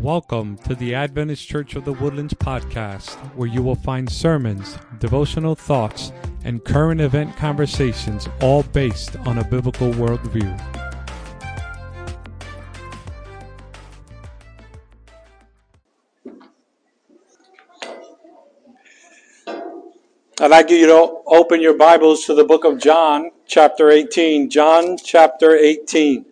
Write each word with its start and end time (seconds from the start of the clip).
Welcome 0.00 0.56
to 0.64 0.74
the 0.74 0.94
Adventist 0.94 1.46
Church 1.46 1.76
of 1.76 1.84
the 1.84 1.92
Woodlands 1.92 2.32
podcast, 2.32 3.16
where 3.36 3.46
you 3.46 3.60
will 3.62 3.74
find 3.74 4.10
sermons, 4.10 4.78
devotional 4.98 5.54
thoughts, 5.54 6.10
and 6.42 6.64
current 6.64 7.02
event 7.02 7.36
conversations, 7.36 8.26
all 8.40 8.62
based 8.62 9.16
on 9.26 9.36
a 9.36 9.44
biblical 9.44 9.92
worldview. 9.92 10.58
I'd 20.40 20.50
like 20.50 20.70
you 20.70 20.86
to 20.86 21.20
open 21.26 21.60
your 21.60 21.76
Bibles 21.76 22.24
to 22.24 22.32
the 22.32 22.44
book 22.44 22.64
of 22.64 22.78
John, 22.78 23.32
chapter 23.46 23.90
18. 23.90 24.48
John, 24.48 24.96
chapter 24.96 25.54
18. 25.54 26.24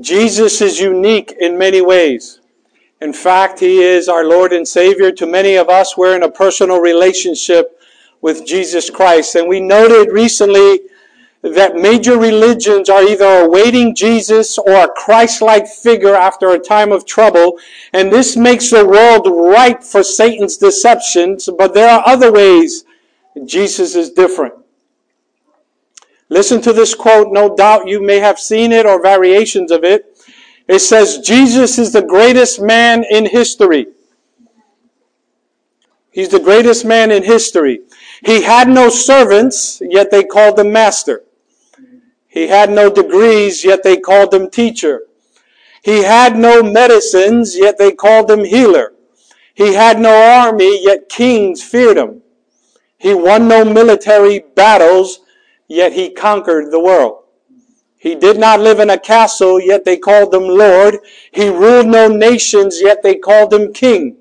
Jesus 0.00 0.60
is 0.60 0.78
unique 0.78 1.34
in 1.40 1.56
many 1.56 1.80
ways. 1.80 2.40
In 3.00 3.12
fact, 3.12 3.60
He 3.60 3.82
is 3.82 4.08
our 4.08 4.24
Lord 4.24 4.52
and 4.52 4.66
Savior. 4.66 5.10
To 5.12 5.26
many 5.26 5.56
of 5.56 5.68
us, 5.68 5.96
we're 5.96 6.16
in 6.16 6.22
a 6.22 6.30
personal 6.30 6.80
relationship 6.80 7.80
with 8.20 8.46
Jesus 8.46 8.90
Christ. 8.90 9.34
And 9.34 9.48
we 9.48 9.60
noted 9.60 10.12
recently 10.12 10.80
that 11.42 11.76
major 11.76 12.18
religions 12.18 12.88
are 12.88 13.02
either 13.02 13.44
awaiting 13.44 13.94
Jesus 13.94 14.58
or 14.58 14.72
a 14.72 14.88
Christ-like 14.88 15.68
figure 15.68 16.14
after 16.14 16.50
a 16.50 16.58
time 16.58 16.90
of 16.90 17.06
trouble. 17.06 17.58
And 17.92 18.10
this 18.10 18.36
makes 18.36 18.70
the 18.70 18.84
world 18.84 19.26
ripe 19.28 19.82
for 19.82 20.02
Satan's 20.02 20.56
deceptions. 20.56 21.48
But 21.56 21.74
there 21.74 21.88
are 21.88 22.02
other 22.06 22.32
ways 22.32 22.84
Jesus 23.44 23.94
is 23.94 24.10
different. 24.10 24.54
Listen 26.28 26.60
to 26.62 26.72
this 26.72 26.94
quote. 26.94 27.32
No 27.32 27.54
doubt 27.54 27.88
you 27.88 28.00
may 28.00 28.18
have 28.18 28.38
seen 28.38 28.72
it 28.72 28.86
or 28.86 29.00
variations 29.02 29.70
of 29.70 29.84
it. 29.84 30.16
It 30.68 30.80
says, 30.80 31.18
Jesus 31.18 31.78
is 31.78 31.92
the 31.92 32.02
greatest 32.02 32.60
man 32.60 33.04
in 33.08 33.26
history. 33.26 33.86
He's 36.10 36.30
the 36.30 36.40
greatest 36.40 36.84
man 36.84 37.10
in 37.10 37.22
history. 37.22 37.80
He 38.24 38.42
had 38.42 38.68
no 38.68 38.88
servants, 38.88 39.80
yet 39.82 40.10
they 40.10 40.24
called 40.24 40.58
him 40.58 40.72
master. 40.72 41.22
He 42.26 42.48
had 42.48 42.70
no 42.70 42.90
degrees, 42.90 43.64
yet 43.64 43.82
they 43.82 43.98
called 43.98 44.34
him 44.34 44.50
teacher. 44.50 45.02
He 45.82 46.02
had 46.02 46.36
no 46.36 46.62
medicines, 46.62 47.56
yet 47.56 47.78
they 47.78 47.92
called 47.92 48.30
him 48.30 48.44
healer. 48.44 48.94
He 49.54 49.74
had 49.74 50.00
no 50.00 50.12
army, 50.12 50.84
yet 50.84 51.08
kings 51.08 51.62
feared 51.62 51.96
him. 51.96 52.22
He 52.98 53.14
won 53.14 53.46
no 53.46 53.64
military 53.64 54.40
battles, 54.54 55.20
yet 55.68 55.92
he 55.92 56.10
conquered 56.10 56.70
the 56.70 56.80
world. 56.80 57.24
He 57.98 58.14
did 58.14 58.38
not 58.38 58.60
live 58.60 58.78
in 58.78 58.90
a 58.90 58.98
castle, 58.98 59.60
yet 59.60 59.84
they 59.84 59.96
called 59.96 60.32
him 60.32 60.44
Lord. 60.44 60.98
He 61.32 61.48
ruled 61.48 61.86
no 61.86 62.08
nations, 62.08 62.80
yet 62.80 63.02
they 63.02 63.16
called 63.16 63.52
him 63.52 63.72
King. 63.72 64.18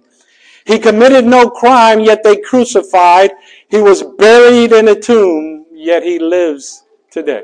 He 0.66 0.80
committed 0.80 1.26
no 1.26 1.50
crime, 1.50 2.00
yet 2.00 2.24
they 2.24 2.38
crucified. 2.38 3.32
He 3.70 3.80
was 3.80 4.02
buried 4.18 4.72
in 4.72 4.88
a 4.88 5.00
tomb, 5.00 5.66
yet 5.72 6.04
he 6.04 6.18
lives 6.18 6.84
today. 7.12 7.44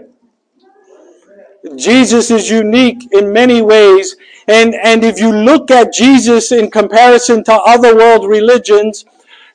Jesus 1.75 2.31
is 2.31 2.49
unique 2.49 3.08
in 3.11 3.31
many 3.31 3.61
ways. 3.61 4.15
And, 4.47 4.73
and 4.73 5.03
if 5.03 5.19
you 5.19 5.31
look 5.31 5.69
at 5.69 5.93
Jesus 5.93 6.52
in 6.52 6.71
comparison 6.71 7.43
to 7.43 7.53
other 7.53 7.95
world 7.95 8.27
religions, 8.27 9.05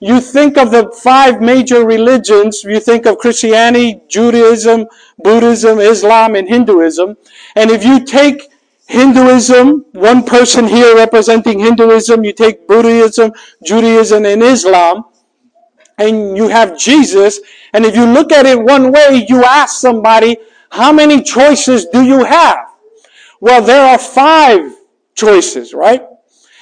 you 0.01 0.21
think 0.21 0.57
of 0.57 0.71
the 0.71 0.91
five 1.03 1.41
major 1.41 1.85
religions, 1.85 2.65
you 2.65 2.81
think 2.81 3.07
of 3.07 3.19
Christianity, 3.19 4.01
Judaism, 4.09 4.87
Buddhism, 5.19 5.79
Islam, 5.79 6.35
and 6.35 6.49
Hinduism. 6.49 7.17
And 7.55 7.71
if 7.71 7.85
you 7.85 8.05
take 8.05 8.49
Hinduism, 8.89 9.87
one 9.93 10.23
person 10.23 10.67
here 10.67 10.95
representing 10.95 11.59
Hinduism, 11.59 12.25
you 12.25 12.33
take 12.33 12.69
Buddhism, 12.69 13.33
Judaism, 13.65 14.25
and 14.25 14.43
Islam, 14.43 15.05
and 15.99 16.37
you 16.37 16.49
have 16.49 16.79
Jesus, 16.79 17.41
and 17.73 17.85
if 17.85 17.97
you 17.97 18.05
look 18.05 18.31
at 18.31 18.45
it 18.45 18.61
one 18.61 18.93
way, 18.93 19.25
you 19.29 19.43
ask 19.45 19.81
somebody, 19.81 20.37
how 20.71 20.93
many 20.93 21.23
choices 21.23 21.87
do 21.87 22.03
you 22.03 22.23
have? 22.25 22.59
Well, 23.41 23.63
there 23.63 23.87
are 23.87 23.99
five 23.99 24.75
choices, 25.15 25.73
right? 25.73 26.03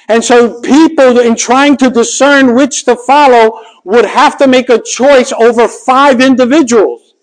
And 0.07 0.23
so 0.23 0.61
people 0.61 1.19
in 1.19 1.35
trying 1.35 1.77
to 1.77 1.89
discern 1.89 2.55
which 2.55 2.85
to 2.85 2.95
follow 2.95 3.59
would 3.83 4.05
have 4.05 4.37
to 4.37 4.47
make 4.47 4.69
a 4.69 4.81
choice 4.81 5.31
over 5.33 5.67
five 5.67 6.21
individuals. 6.21 7.13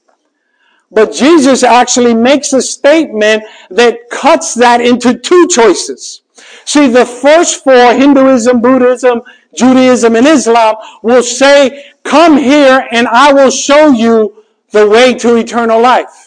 But 0.91 1.13
Jesus 1.13 1.63
actually 1.63 2.15
makes 2.15 2.53
a 2.53 2.61
statement 2.61 3.45
that 3.71 4.11
cuts 4.11 4.55
that 4.55 4.81
into 4.81 5.19
two 5.19 5.49
choices. 5.49 6.23
See, 6.65 6.89
the 6.89 7.07
first 7.07 7.65
four, 7.65 7.95
Hinduism, 7.95 8.61
Buddhism, 8.61 9.23
Judaism, 9.55 10.17
and 10.17 10.27
Islam, 10.27 10.77
will 11.03 11.23
say, 11.23 11.93
come 12.05 12.37
here 12.37 12.87
and 12.93 13.09
I 13.09 13.33
will 13.33 13.51
show 13.51 13.91
you 13.91 14.45
the 14.71 14.89
way 14.89 15.15
to 15.15 15.37
eternal 15.37 15.81
life. 15.81 16.22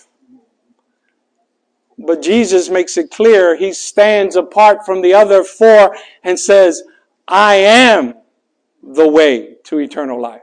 But 1.98 2.22
Jesus 2.22 2.70
makes 2.70 2.98
it 2.98 3.12
clear 3.12 3.56
he 3.56 3.74
stands 3.74 4.36
apart 4.36 4.86
from 4.86 5.02
the 5.02 5.14
other 5.14 5.44
four 5.44 5.96
and 6.24 6.40
says, 6.40 6.84
I 7.28 7.56
am 7.56 8.16
the 8.84 9.08
way 9.08 9.56
to 9.66 9.80
eternal 9.80 10.22
life. 10.22 10.42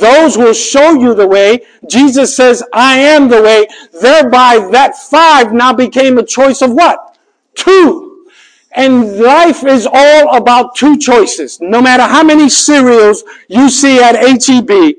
Those 0.00 0.36
will 0.36 0.54
show 0.54 0.94
you 0.94 1.14
the 1.14 1.28
way. 1.28 1.60
Jesus 1.88 2.34
says, 2.34 2.62
I 2.72 2.98
am 2.98 3.28
the 3.28 3.42
way. 3.42 3.66
Thereby 4.00 4.68
that 4.72 4.96
five 4.96 5.52
now 5.52 5.72
became 5.72 6.18
a 6.18 6.24
choice 6.24 6.62
of 6.62 6.72
what? 6.72 7.18
Two. 7.54 8.26
And 8.72 9.18
life 9.18 9.64
is 9.64 9.88
all 9.90 10.36
about 10.36 10.74
two 10.74 10.98
choices. 10.98 11.58
No 11.60 11.80
matter 11.80 12.02
how 12.02 12.22
many 12.22 12.48
cereals 12.48 13.24
you 13.48 13.70
see 13.70 14.00
at 14.00 14.16
HEB, 14.16 14.96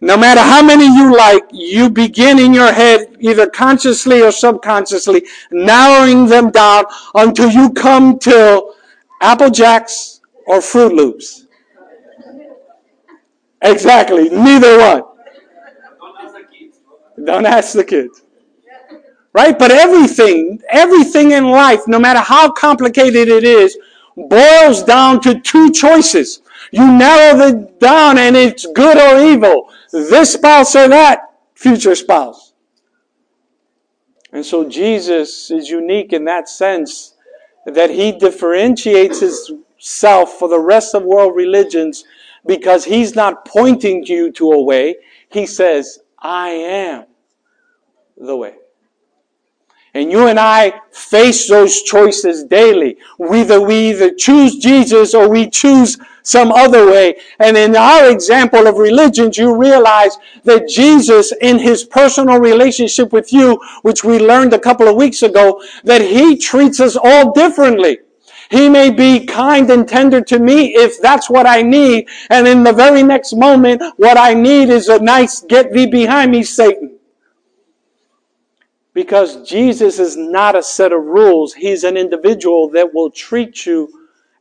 no 0.00 0.16
matter 0.16 0.40
how 0.40 0.62
many 0.62 0.84
you 0.84 1.16
like, 1.16 1.42
you 1.50 1.90
begin 1.90 2.38
in 2.38 2.54
your 2.54 2.72
head, 2.72 3.16
either 3.18 3.48
consciously 3.48 4.22
or 4.22 4.30
subconsciously, 4.30 5.24
narrowing 5.50 6.26
them 6.26 6.50
down 6.50 6.84
until 7.14 7.50
you 7.50 7.70
come 7.70 8.18
to 8.20 8.74
Apple 9.20 9.50
Jacks 9.50 10.20
or 10.46 10.58
Froot 10.58 10.92
Loops. 10.92 11.46
Exactly, 13.60 14.28
neither 14.28 14.78
one. 14.78 15.02
Don't 17.24 17.46
ask 17.46 17.72
the 17.74 17.82
kids. 17.82 18.22
Right? 19.32 19.58
But 19.58 19.72
everything, 19.72 20.62
everything 20.70 21.32
in 21.32 21.48
life, 21.48 21.88
no 21.88 21.98
matter 21.98 22.20
how 22.20 22.52
complicated 22.52 23.28
it 23.28 23.42
is, 23.42 23.76
boils 24.16 24.84
down 24.84 25.20
to 25.22 25.40
two 25.40 25.72
choices. 25.72 26.42
You 26.70 26.86
narrow 26.86 27.40
it 27.46 27.80
down 27.80 28.18
and 28.18 28.36
it's 28.36 28.64
good 28.74 28.96
or 28.96 29.20
evil 29.24 29.70
this 29.92 30.34
spouse 30.34 30.74
or 30.76 30.88
that 30.88 31.20
future 31.54 31.94
spouse. 31.94 32.52
And 34.32 34.44
so 34.44 34.68
Jesus 34.68 35.50
is 35.50 35.68
unique 35.68 36.12
in 36.12 36.24
that 36.26 36.48
sense 36.48 37.14
that 37.66 37.90
he 37.90 38.12
differentiates 38.12 39.20
himself 39.20 40.32
for 40.32 40.48
the 40.48 40.60
rest 40.60 40.94
of 40.94 41.02
world 41.02 41.34
religions 41.34 42.04
because 42.46 42.84
he's 42.84 43.14
not 43.14 43.44
pointing 43.44 44.04
you 44.04 44.30
to 44.32 44.52
a 44.52 44.62
way. 44.62 44.96
He 45.30 45.46
says, 45.46 46.00
I 46.18 46.48
am 46.50 47.04
the 48.16 48.36
way. 48.36 48.54
And 49.94 50.12
you 50.12 50.26
and 50.28 50.38
I 50.38 50.80
face 50.92 51.48
those 51.48 51.82
choices 51.82 52.44
daily. 52.44 52.98
Either 53.32 53.60
we 53.60 53.90
either 53.90 54.14
choose 54.14 54.56
Jesus 54.56 55.14
or 55.14 55.28
we 55.28 55.48
choose 55.48 55.98
some 56.28 56.52
other 56.52 56.86
way. 56.86 57.16
And 57.38 57.56
in 57.56 57.74
our 57.74 58.10
example 58.10 58.66
of 58.66 58.76
religions, 58.76 59.38
you 59.38 59.56
realize 59.56 60.18
that 60.44 60.68
Jesus, 60.68 61.32
in 61.40 61.58
his 61.58 61.84
personal 61.84 62.38
relationship 62.38 63.14
with 63.14 63.32
you, 63.32 63.58
which 63.80 64.04
we 64.04 64.18
learned 64.18 64.52
a 64.52 64.58
couple 64.58 64.88
of 64.88 64.96
weeks 64.96 65.22
ago, 65.22 65.62
that 65.84 66.02
he 66.02 66.36
treats 66.36 66.80
us 66.80 66.98
all 67.02 67.32
differently. 67.32 68.00
He 68.50 68.68
may 68.68 68.90
be 68.90 69.24
kind 69.24 69.70
and 69.70 69.88
tender 69.88 70.20
to 70.20 70.38
me 70.38 70.74
if 70.74 71.00
that's 71.00 71.30
what 71.30 71.46
I 71.46 71.62
need. 71.62 72.08
And 72.28 72.46
in 72.46 72.62
the 72.62 72.74
very 72.74 73.02
next 73.02 73.34
moment, 73.34 73.82
what 73.96 74.18
I 74.18 74.34
need 74.34 74.68
is 74.68 74.88
a 74.88 74.98
nice 74.98 75.40
get 75.40 75.72
thee 75.72 75.86
behind 75.86 76.30
me, 76.30 76.42
Satan. 76.42 76.98
Because 78.92 79.48
Jesus 79.48 79.98
is 79.98 80.14
not 80.14 80.54
a 80.54 80.62
set 80.62 80.92
of 80.92 81.02
rules. 81.02 81.54
He's 81.54 81.84
an 81.84 81.96
individual 81.96 82.68
that 82.70 82.92
will 82.92 83.10
treat 83.10 83.64
you 83.64 83.88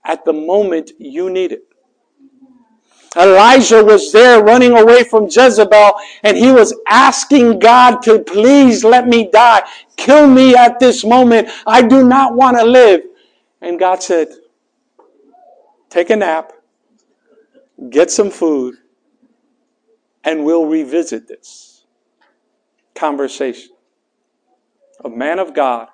at 0.04 0.26
the 0.26 0.34
moment 0.34 0.92
you 0.98 1.30
need 1.30 1.54
it. 1.54 1.67
Elijah 3.16 3.84
was 3.84 4.12
there 4.12 4.44
running 4.44 4.78
away 4.78 5.04
from 5.04 5.26
Jezebel 5.26 5.94
and 6.24 6.38
he 6.38 6.52
was 6.52 6.76
asking 6.88 7.60
God 7.60 8.02
to 8.04 8.20
please 8.20 8.84
let 8.84 9.08
me 9.08 9.30
die. 9.32 9.62
Kill 9.96 10.28
me 10.28 10.56
at 10.56 10.80
this 10.80 11.04
moment. 11.04 11.50
I 11.66 11.82
do 11.82 12.08
not 12.08 12.36
want 12.36 12.58
to 12.58 12.66
live. 12.66 13.02
And 13.62 13.80
God 13.80 14.04
said, 14.04 14.28
take 15.90 16.10
a 16.10 16.16
nap, 16.16 16.54
get 17.90 18.12
some 18.12 18.30
food, 18.30 18.76
and 20.24 20.44
we'll 20.44 20.66
revisit 20.66 21.28
this 21.28 21.86
conversation 22.94 23.72
a 25.04 25.10
man 25.10 25.40
of 25.40 25.54
God 25.54 25.88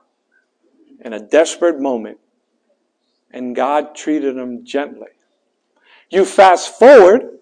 in 1.02 1.14
a 1.14 1.20
desperate 1.20 1.80
moment 1.80 2.18
and 3.32 3.56
God 3.56 3.96
treated 3.96 4.38
him 4.38 4.66
gently. 4.66 5.10
You 6.14 6.26
fast 6.26 6.78
forward 6.78 7.40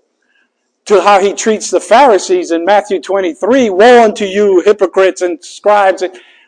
to 0.86 1.02
how 1.02 1.20
he 1.20 1.34
treats 1.34 1.70
the 1.70 1.82
Pharisees 1.82 2.52
in 2.52 2.64
Matthew 2.64 3.02
23 3.02 3.70
Woe 3.70 4.06
unto 4.06 4.24
you, 4.24 4.62
hypocrites 4.62 5.22
and 5.22 5.44
scribes. 5.44 6.02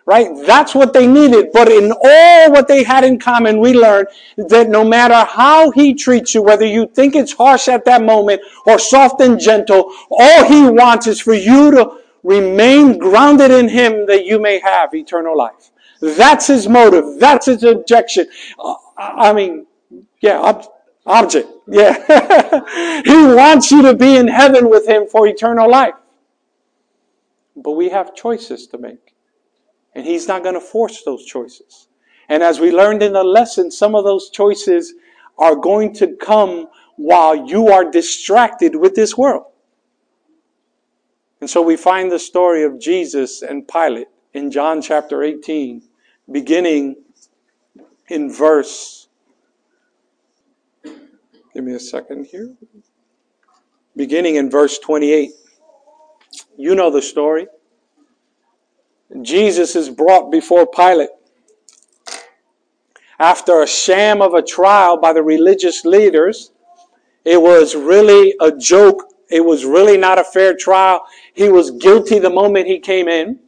Right? 0.06 0.30
That's 0.46 0.74
what 0.74 0.94
they 0.94 1.06
needed. 1.06 1.50
But 1.52 1.70
in 1.70 1.92
all 1.92 2.52
what 2.52 2.70
they 2.70 2.84
had 2.84 3.04
in 3.04 3.20
common, 3.20 3.60
we 3.60 3.74
learned 3.74 4.08
that 4.38 4.70
no 4.70 4.86
matter 4.86 5.30
how 5.30 5.72
he 5.72 5.94
treats 5.94 6.34
you, 6.34 6.42
whether 6.42 6.66
you 6.66 6.88
think 6.88 7.14
it's 7.14 7.34
harsh 7.34 7.68
at 7.68 7.84
that 7.86 8.02
moment 8.02 8.42
or 8.66 8.80
soft 8.80 9.20
and 9.20 9.38
gentle, 9.38 9.94
all 10.10 10.46
he 10.46 10.62
wants 10.70 11.08
is 11.08 11.20
for 11.20 11.34
you 11.34 11.72
to 11.72 12.00
remain 12.24 12.98
grounded 12.98 13.52
in 13.52 13.68
him 13.68 14.06
that 14.06 14.24
you 14.24 14.40
may 14.42 14.60
have 14.60 14.94
eternal 14.94 15.38
life. 15.38 15.72
That's 16.00 16.48
his 16.48 16.70
motive. 16.70 17.20
That's 17.20 17.48
his 17.48 17.64
objection. 17.64 18.28
Uh, 18.58 18.76
I 18.98 19.34
mean, 19.34 19.66
yeah, 20.22 20.40
ob- 20.40 20.68
object. 21.06 21.50
Yeah. 21.68 21.94
he 23.06 23.34
wants 23.34 23.72
you 23.72 23.82
to 23.84 23.94
be 23.94 24.18
in 24.18 24.28
heaven 24.28 24.70
with 24.70 24.88
him 24.88 25.08
for 25.08 25.28
eternal 25.28 25.70
life. 25.70 25.96
But 27.56 27.72
we 27.72 27.90
have 27.90 28.16
choices 28.16 28.68
to 28.68 28.78
make. 28.78 29.14
And 29.96 30.06
he's 30.06 30.28
not 30.28 30.44
going 30.44 30.56
to 30.56 30.62
force 30.62 31.04
those 31.04 31.26
choices. 31.26 31.88
And 32.30 32.42
as 32.42 32.60
we 32.60 32.72
learned 32.72 33.04
in 33.04 33.14
the 33.14 33.24
lesson, 33.24 33.70
some 33.70 33.96
of 33.96 34.04
those 34.04 34.30
choices 34.30 34.94
are 35.38 35.56
going 35.56 35.94
to 35.96 36.16
come 36.16 36.68
while 36.96 37.48
you 37.48 37.68
are 37.70 37.90
distracted 37.90 38.76
with 38.76 38.96
this 38.96 39.18
world. 39.18 39.46
And 41.42 41.50
so 41.50 41.62
we 41.62 41.76
find 41.76 42.12
the 42.12 42.20
story 42.20 42.64
of 42.64 42.80
Jesus 42.80 43.42
and 43.42 43.68
Pilate 43.68 44.08
in 44.34 44.50
John 44.50 44.82
chapter 44.82 45.24
18, 45.24 45.84
beginning 46.32 46.96
in 48.08 48.32
verse. 48.32 49.03
Give 51.54 51.64
me 51.64 51.74
a 51.74 51.80
second 51.80 52.26
here. 52.26 52.56
Beginning 53.96 54.36
in 54.36 54.50
verse 54.50 54.80
28. 54.80 55.32
You 56.58 56.76
know 56.76 56.90
the 56.90 57.02
story. 57.02 57.48
Jesus 59.22 59.76
is 59.76 59.90
brought 59.90 60.32
before 60.32 60.66
Pilate 60.66 61.10
after 63.20 63.62
a 63.62 63.68
sham 63.68 64.22
of 64.22 64.34
a 64.34 64.42
trial 64.42 65.00
by 65.00 65.14
the 65.14 65.22
religious 65.22 65.86
leaders. 65.86 66.52
It 67.24 67.42
was 67.42 67.76
really 67.76 68.34
a 68.42 68.52
joke. 68.52 69.04
It 69.30 69.46
was 69.46 69.66
really 69.66 69.98
not 69.98 70.20
a 70.20 70.24
fair 70.24 70.56
trial. 70.56 71.06
He 71.34 71.50
was 71.50 71.72
guilty 71.72 72.20
the 72.20 72.30
moment 72.30 72.68
he 72.68 72.80
came 72.80 73.08
in. 73.08 73.40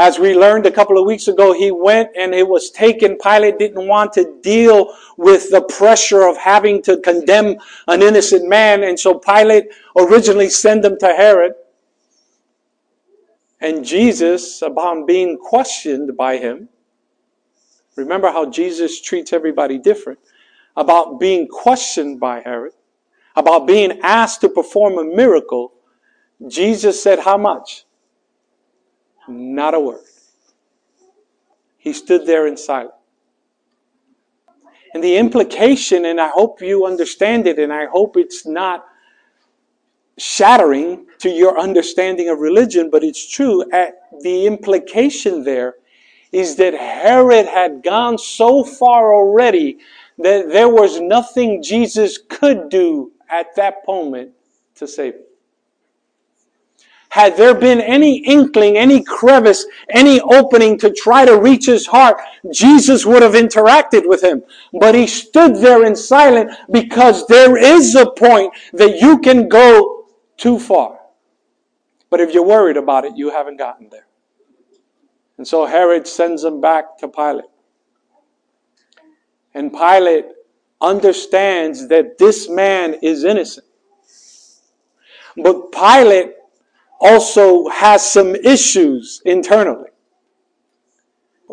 As 0.00 0.16
we 0.16 0.32
learned 0.32 0.64
a 0.64 0.70
couple 0.70 0.96
of 0.96 1.06
weeks 1.06 1.26
ago, 1.26 1.52
he 1.52 1.72
went 1.72 2.10
and 2.16 2.32
it 2.32 2.46
was 2.46 2.70
taken. 2.70 3.18
Pilate 3.18 3.58
didn't 3.58 3.88
want 3.88 4.12
to 4.12 4.32
deal 4.42 4.94
with 5.16 5.50
the 5.50 5.62
pressure 5.62 6.22
of 6.22 6.36
having 6.36 6.80
to 6.82 6.98
condemn 6.98 7.56
an 7.88 8.02
innocent 8.02 8.48
man. 8.48 8.84
And 8.84 8.96
so 8.96 9.18
Pilate 9.18 9.64
originally 9.96 10.50
sent 10.50 10.84
him 10.84 11.00
to 11.00 11.06
Herod. 11.08 11.54
And 13.60 13.84
Jesus, 13.84 14.62
upon 14.62 15.04
being 15.04 15.36
questioned 15.36 16.16
by 16.16 16.36
him, 16.36 16.68
remember 17.96 18.30
how 18.30 18.48
Jesus 18.48 19.00
treats 19.00 19.32
everybody 19.32 19.78
different, 19.78 20.20
about 20.76 21.18
being 21.18 21.48
questioned 21.48 22.20
by 22.20 22.40
Herod, 22.42 22.74
about 23.34 23.66
being 23.66 23.98
asked 24.04 24.42
to 24.42 24.48
perform 24.48 24.96
a 24.96 25.16
miracle, 25.16 25.72
Jesus 26.46 27.02
said, 27.02 27.18
How 27.18 27.36
much? 27.36 27.84
Not 29.28 29.74
a 29.74 29.80
word. 29.80 30.00
He 31.76 31.92
stood 31.92 32.26
there 32.26 32.46
in 32.46 32.56
silence. 32.56 32.92
And 34.94 35.04
the 35.04 35.18
implication, 35.18 36.06
and 36.06 36.20
I 36.20 36.28
hope 36.28 36.62
you 36.62 36.86
understand 36.86 37.46
it, 37.46 37.58
and 37.58 37.72
I 37.72 37.86
hope 37.86 38.16
it's 38.16 38.46
not 38.46 38.86
shattering 40.16 41.06
to 41.18 41.28
your 41.28 41.58
understanding 41.58 42.28
of 42.28 42.38
religion, 42.38 42.90
but 42.90 43.04
it's 43.04 43.30
true. 43.30 43.64
The 44.22 44.46
implication 44.46 45.44
there 45.44 45.74
is 46.32 46.56
that 46.56 46.74
Herod 46.74 47.46
had 47.46 47.82
gone 47.82 48.18
so 48.18 48.64
far 48.64 49.14
already 49.14 49.78
that 50.18 50.48
there 50.48 50.68
was 50.68 51.00
nothing 51.00 51.62
Jesus 51.62 52.18
could 52.18 52.68
do 52.68 53.12
at 53.30 53.54
that 53.56 53.76
moment 53.86 54.32
to 54.76 54.88
save 54.88 55.14
him. 55.14 55.22
Had 57.10 57.36
there 57.36 57.54
been 57.54 57.80
any 57.80 58.18
inkling, 58.18 58.76
any 58.76 59.02
crevice, 59.02 59.66
any 59.90 60.20
opening 60.20 60.78
to 60.78 60.92
try 60.92 61.24
to 61.24 61.40
reach 61.40 61.66
his 61.66 61.86
heart, 61.86 62.20
Jesus 62.52 63.06
would 63.06 63.22
have 63.22 63.32
interacted 63.32 64.06
with 64.06 64.22
him. 64.22 64.42
But 64.78 64.94
he 64.94 65.06
stood 65.06 65.56
there 65.56 65.84
in 65.84 65.96
silence 65.96 66.54
because 66.70 67.26
there 67.26 67.56
is 67.56 67.94
a 67.94 68.10
point 68.10 68.52
that 68.74 69.00
you 69.00 69.18
can 69.20 69.48
go 69.48 70.06
too 70.36 70.58
far. 70.58 70.98
But 72.10 72.20
if 72.20 72.34
you're 72.34 72.46
worried 72.46 72.76
about 72.76 73.04
it, 73.04 73.16
you 73.16 73.30
haven't 73.30 73.56
gotten 73.56 73.88
there. 73.90 74.06
And 75.38 75.46
so 75.46 75.66
Herod 75.66 76.06
sends 76.06 76.44
him 76.44 76.60
back 76.60 76.98
to 76.98 77.08
Pilate. 77.08 77.44
And 79.54 79.72
Pilate 79.72 80.26
understands 80.80 81.88
that 81.88 82.18
this 82.18 82.48
man 82.48 82.96
is 83.02 83.24
innocent. 83.24 83.66
But 85.36 85.72
Pilate 85.72 86.32
also 87.00 87.68
has 87.68 88.08
some 88.10 88.34
issues 88.36 89.22
internally. 89.24 89.88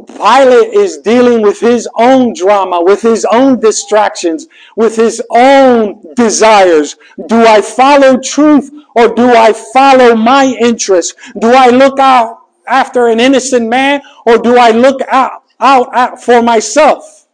Pilate 0.07 0.73
is 0.73 0.97
dealing 0.97 1.41
with 1.41 1.59
his 1.59 1.87
own 1.95 2.33
drama, 2.33 2.81
with 2.83 3.01
his 3.01 3.23
own 3.25 3.59
distractions, 3.59 4.47
with 4.75 4.95
his 4.97 5.21
own 5.29 6.03
desires. 6.15 6.97
Do 7.27 7.45
I 7.45 7.61
follow 7.61 8.19
truth 8.19 8.71
or 8.95 9.13
do 9.13 9.29
I 9.29 9.53
follow 9.53 10.15
my 10.15 10.45
interests? 10.59 11.13
Do 11.39 11.53
I 11.53 11.69
look 11.69 11.97
out 11.97 12.39
after 12.67 13.07
an 13.07 13.21
innocent 13.21 13.69
man 13.69 14.01
or 14.25 14.37
do 14.37 14.57
I 14.57 14.71
look 14.71 14.99
out, 15.07 15.43
out, 15.61 15.95
out 15.95 16.21
for 16.21 16.41
myself? 16.41 17.27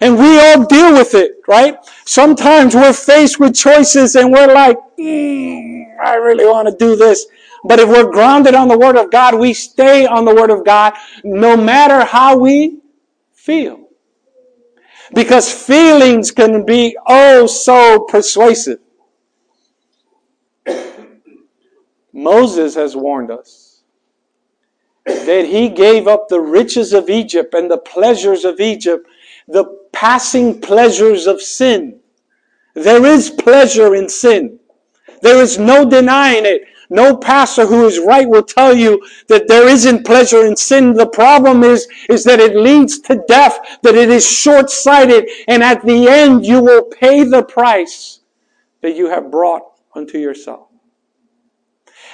And 0.00 0.18
we 0.18 0.38
all 0.38 0.64
deal 0.66 0.92
with 0.92 1.14
it, 1.14 1.40
right? 1.48 1.78
Sometimes 2.06 2.74
we're 2.74 2.92
faced 2.92 3.40
with 3.40 3.54
choices 3.54 4.14
and 4.14 4.32
we're 4.32 4.54
like, 4.54 4.78
mm, 4.98 5.84
I 6.02 6.14
really 6.14 6.46
want 6.46 6.68
to 6.68 6.76
do 6.76 6.94
this. 6.94 7.26
But 7.64 7.80
if 7.80 7.88
we're 7.88 8.12
grounded 8.12 8.54
on 8.54 8.68
the 8.68 8.78
Word 8.78 8.96
of 8.96 9.10
God, 9.10 9.34
we 9.34 9.52
stay 9.52 10.06
on 10.06 10.24
the 10.24 10.34
Word 10.34 10.50
of 10.50 10.64
God 10.64 10.94
no 11.24 11.56
matter 11.56 12.04
how 12.04 12.38
we 12.38 12.78
feel. 13.34 13.88
Because 15.12 15.52
feelings 15.52 16.30
can 16.30 16.64
be 16.64 16.96
oh 17.08 17.48
so 17.48 18.00
persuasive. 18.08 18.78
Moses 22.12 22.76
has 22.76 22.94
warned 22.94 23.32
us 23.32 23.82
that 25.04 25.46
he 25.46 25.68
gave 25.68 26.06
up 26.06 26.28
the 26.28 26.40
riches 26.40 26.92
of 26.92 27.10
Egypt 27.10 27.54
and 27.54 27.70
the 27.70 27.78
pleasures 27.78 28.44
of 28.44 28.60
Egypt, 28.60 29.08
the 29.48 29.64
passing 30.00 30.60
pleasures 30.60 31.26
of 31.26 31.40
sin. 31.40 31.98
There 32.74 33.06
is 33.06 33.30
pleasure 33.30 33.94
in 33.94 34.10
sin. 34.10 34.60
There 35.22 35.40
is 35.40 35.58
no 35.58 35.88
denying 35.88 36.44
it. 36.44 36.64
No 36.90 37.16
pastor 37.16 37.64
who 37.64 37.86
is 37.86 37.98
right 37.98 38.28
will 38.28 38.42
tell 38.42 38.76
you 38.76 39.02
that 39.28 39.48
there 39.48 39.66
isn't 39.66 40.04
pleasure 40.04 40.44
in 40.44 40.54
sin. 40.54 40.92
The 40.92 41.06
problem 41.06 41.64
is, 41.64 41.88
is 42.10 42.24
that 42.24 42.40
it 42.40 42.54
leads 42.54 42.98
to 43.08 43.24
death, 43.26 43.58
that 43.82 43.94
it 43.94 44.10
is 44.10 44.30
short-sighted, 44.30 45.30
and 45.48 45.62
at 45.62 45.82
the 45.82 46.08
end 46.08 46.44
you 46.44 46.60
will 46.60 46.82
pay 46.82 47.24
the 47.24 47.42
price 47.42 48.20
that 48.82 48.96
you 48.96 49.08
have 49.08 49.30
brought 49.30 49.62
unto 49.94 50.18
yourself. 50.18 50.68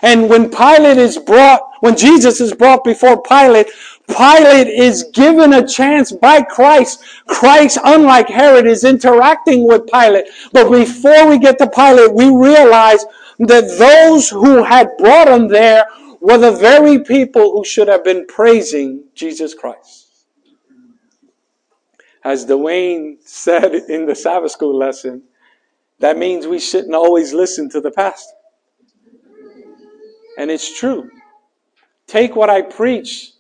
And 0.02 0.28
when 0.28 0.50
Pilate 0.50 0.98
is 0.98 1.16
brought, 1.16 1.62
when 1.80 1.96
Jesus 1.96 2.40
is 2.40 2.52
brought 2.52 2.82
before 2.82 3.22
Pilate, 3.22 3.68
Pilate 4.08 4.68
is 4.68 5.04
given 5.14 5.52
a 5.52 5.66
chance 5.66 6.12
by 6.12 6.42
Christ. 6.42 7.02
Christ, 7.26 7.78
unlike 7.84 8.28
Herod, 8.28 8.66
is 8.66 8.84
interacting 8.84 9.66
with 9.66 9.86
Pilate. 9.86 10.26
But 10.52 10.70
before 10.70 11.28
we 11.28 11.38
get 11.38 11.58
to 11.58 11.68
Pilate, 11.68 12.12
we 12.12 12.26
realize 12.26 13.04
that 13.38 13.76
those 13.78 14.28
who 14.28 14.62
had 14.64 14.90
brought 14.98 15.28
him 15.28 15.48
there 15.48 15.86
were 16.20 16.38
the 16.38 16.52
very 16.52 17.02
people 17.02 17.52
who 17.52 17.64
should 17.64 17.88
have 17.88 18.04
been 18.04 18.26
praising 18.26 19.04
Jesus 19.14 19.54
Christ. 19.54 20.08
As 22.24 22.46
Dwayne 22.46 23.16
said 23.24 23.74
in 23.74 24.06
the 24.06 24.14
Sabbath 24.14 24.52
school 24.52 24.76
lesson, 24.76 25.22
that 25.98 26.18
means 26.18 26.46
we 26.46 26.60
shouldn't 26.60 26.94
always 26.94 27.32
listen 27.32 27.68
to 27.70 27.80
the 27.80 27.90
pastor. 27.90 28.34
And 30.38 30.50
it's 30.50 30.78
true. 30.78 31.10
Take 32.06 32.36
what 32.36 32.50
I 32.50 32.62
preach 32.62 33.31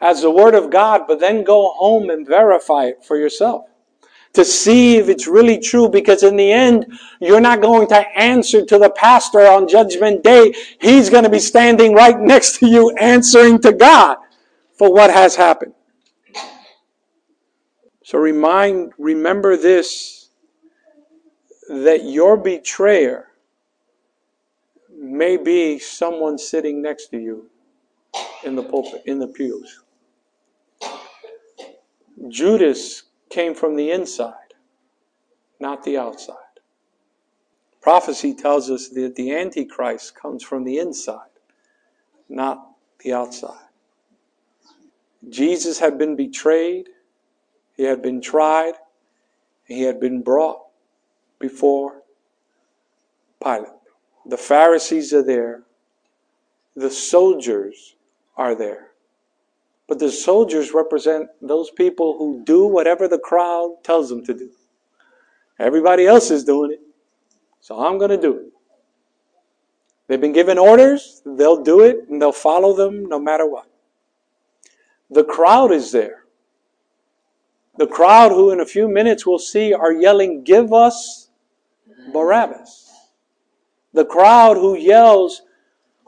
as 0.00 0.22
the 0.22 0.30
Word 0.30 0.54
of 0.54 0.70
God, 0.70 1.02
but 1.08 1.20
then 1.20 1.44
go 1.44 1.70
home 1.72 2.10
and 2.10 2.26
verify 2.26 2.86
it 2.86 3.04
for 3.04 3.16
yourself 3.16 3.64
to 4.34 4.44
see 4.44 4.96
if 4.96 5.08
it's 5.08 5.26
really 5.26 5.58
true 5.58 5.88
because 5.88 6.22
in 6.22 6.36
the 6.36 6.52
end, 6.52 6.86
you're 7.20 7.40
not 7.40 7.60
going 7.60 7.88
to 7.88 8.18
answer 8.18 8.64
to 8.64 8.78
the 8.78 8.90
pastor 8.90 9.40
on 9.40 9.66
judgment 9.66 10.22
day. 10.22 10.54
He's 10.80 11.10
going 11.10 11.24
to 11.24 11.30
be 11.30 11.38
standing 11.38 11.94
right 11.94 12.18
next 12.18 12.58
to 12.58 12.66
you 12.66 12.90
answering 12.90 13.60
to 13.62 13.72
God 13.72 14.18
for 14.76 14.92
what 14.92 15.10
has 15.10 15.34
happened. 15.34 15.74
So 18.04 18.18
remind, 18.18 18.92
remember 18.98 19.56
this 19.56 20.30
that 21.68 22.04
your 22.04 22.36
betrayer 22.36 23.26
may 24.90 25.36
be 25.36 25.78
someone 25.78 26.38
sitting 26.38 26.80
next 26.80 27.08
to 27.08 27.18
you 27.18 27.50
in 28.44 28.56
the 28.56 28.62
pulpit, 28.62 29.02
in 29.04 29.18
the 29.18 29.26
pews. 29.26 29.82
Judas 32.28 33.04
came 33.30 33.54
from 33.54 33.76
the 33.76 33.90
inside, 33.90 34.54
not 35.60 35.84
the 35.84 35.96
outside. 35.96 36.36
Prophecy 37.80 38.34
tells 38.34 38.70
us 38.70 38.88
that 38.88 39.14
the 39.14 39.34
Antichrist 39.34 40.14
comes 40.14 40.42
from 40.42 40.64
the 40.64 40.78
inside, 40.78 41.30
not 42.28 42.72
the 43.02 43.12
outside. 43.12 43.68
Jesus 45.28 45.78
had 45.78 45.98
been 45.98 46.16
betrayed, 46.16 46.88
he 47.76 47.84
had 47.84 48.02
been 48.02 48.20
tried, 48.20 48.74
he 49.64 49.82
had 49.82 50.00
been 50.00 50.22
brought 50.22 50.60
before 51.38 52.02
Pilate. 53.42 53.70
The 54.26 54.36
Pharisees 54.36 55.12
are 55.12 55.22
there, 55.22 55.62
the 56.74 56.90
soldiers 56.90 57.94
are 58.36 58.54
there. 58.54 58.87
But 59.88 59.98
the 59.98 60.12
soldiers 60.12 60.74
represent 60.74 61.30
those 61.40 61.70
people 61.70 62.18
who 62.18 62.44
do 62.44 62.66
whatever 62.66 63.08
the 63.08 63.18
crowd 63.18 63.78
tells 63.82 64.10
them 64.10 64.24
to 64.26 64.34
do. 64.34 64.50
Everybody 65.58 66.06
else 66.06 66.30
is 66.30 66.44
doing 66.44 66.72
it, 66.72 66.80
so 67.60 67.80
I'm 67.80 67.98
going 67.98 68.10
to 68.10 68.20
do 68.20 68.36
it. 68.36 68.52
They've 70.06 70.20
been 70.20 70.32
given 70.32 70.58
orders, 70.58 71.22
they'll 71.24 71.62
do 71.62 71.80
it, 71.80 72.08
and 72.08 72.20
they'll 72.20 72.32
follow 72.32 72.74
them 72.74 73.06
no 73.06 73.18
matter 73.18 73.46
what. 73.46 73.68
The 75.10 75.24
crowd 75.24 75.72
is 75.72 75.90
there. 75.90 76.24
The 77.78 77.86
crowd, 77.86 78.30
who 78.30 78.50
in 78.50 78.60
a 78.60 78.66
few 78.66 78.88
minutes 78.88 79.26
we'll 79.26 79.38
see, 79.38 79.72
are 79.72 79.92
yelling, 79.92 80.44
Give 80.44 80.72
us 80.72 81.30
Barabbas. 82.12 82.90
The 83.92 84.04
crowd 84.04 84.56
who 84.56 84.76
yells, 84.76 85.42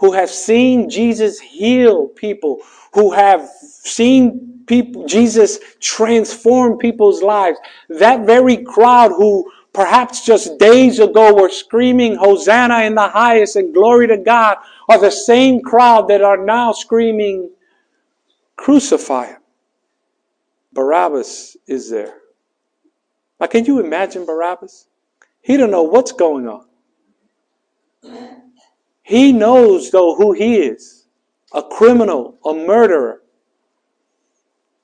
who 0.00 0.12
have 0.12 0.30
seen 0.30 0.88
Jesus 0.88 1.38
heal 1.38 2.09
people, 2.09 2.62
who 2.95 3.12
have 3.12 3.49
seen 3.61 4.62
people, 4.66 5.07
Jesus 5.07 5.59
transform 5.78 6.78
people's 6.78 7.23
lives. 7.23 7.59
That 7.90 8.25
very 8.25 8.57
crowd 8.57 9.12
who 9.12 9.50
perhaps 9.75 10.25
just 10.25 10.59
days 10.59 10.99
ago 10.99 11.35
were 11.35 11.50
screaming 11.50 12.16
Hosanna 12.16 12.80
in 12.85 12.95
the 12.95 13.09
highest 13.09 13.57
and 13.57 13.75
glory 13.75 14.07
to 14.09 14.16
God 14.16 14.57
are 14.88 14.99
the 14.99 15.11
same 15.11 15.61
crowd 15.61 16.09
that 16.09 16.23
are 16.23 16.42
now 16.42 16.73
screaming 16.73 17.50
crucify 18.57 19.26
him. 19.26 19.40
Barabbas 20.73 21.59
is 21.66 21.90
there. 21.90 22.14
Now 23.38 23.49
can 23.49 23.66
you 23.66 23.80
imagine 23.80 24.25
Barabbas? 24.25 24.87
He 25.42 25.57
don't 25.59 25.71
know 25.71 25.83
what's 25.83 26.12
going 26.12 26.49
on. 26.49 26.66
He 29.10 29.32
knows 29.32 29.90
though 29.90 30.14
who 30.14 30.30
he 30.30 30.58
is. 30.58 31.06
A 31.52 31.64
criminal, 31.64 32.38
a 32.44 32.54
murderer, 32.54 33.22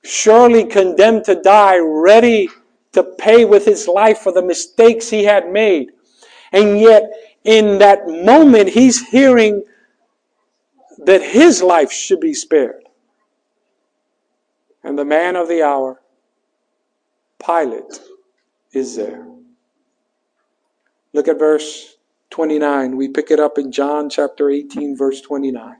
surely 0.03 0.65
condemned 0.65 1.23
to 1.23 1.41
die, 1.41 1.77
ready 1.77 2.49
to 2.91 3.03
pay 3.03 3.45
with 3.45 3.63
his 3.63 3.87
life 3.87 4.19
for 4.19 4.33
the 4.33 4.41
mistakes 4.41 5.09
he 5.09 5.23
had 5.23 5.49
made. 5.49 5.91
And 6.51 6.77
yet, 6.77 7.03
in 7.45 7.77
that 7.77 8.05
moment, 8.05 8.67
he's 8.67 9.07
hearing 9.07 9.63
that 11.05 11.21
his 11.21 11.63
life 11.63 11.93
should 11.93 12.19
be 12.19 12.33
spared. 12.33 12.83
And 14.83 14.99
the 14.99 15.05
man 15.05 15.37
of 15.37 15.47
the 15.47 15.63
hour, 15.63 16.01
Pilate, 17.39 18.01
is 18.73 18.97
there. 18.97 19.25
Look 21.13 21.29
at 21.29 21.39
verse 21.39 21.96
29. 22.37 22.95
We 22.97 23.07
pick 23.07 23.31
it 23.31 23.39
up 23.39 23.57
in 23.57 23.71
John 23.71 24.11
chapter 24.11 24.51
18, 24.51 24.95
verse 24.95 25.21
29. 25.21 25.75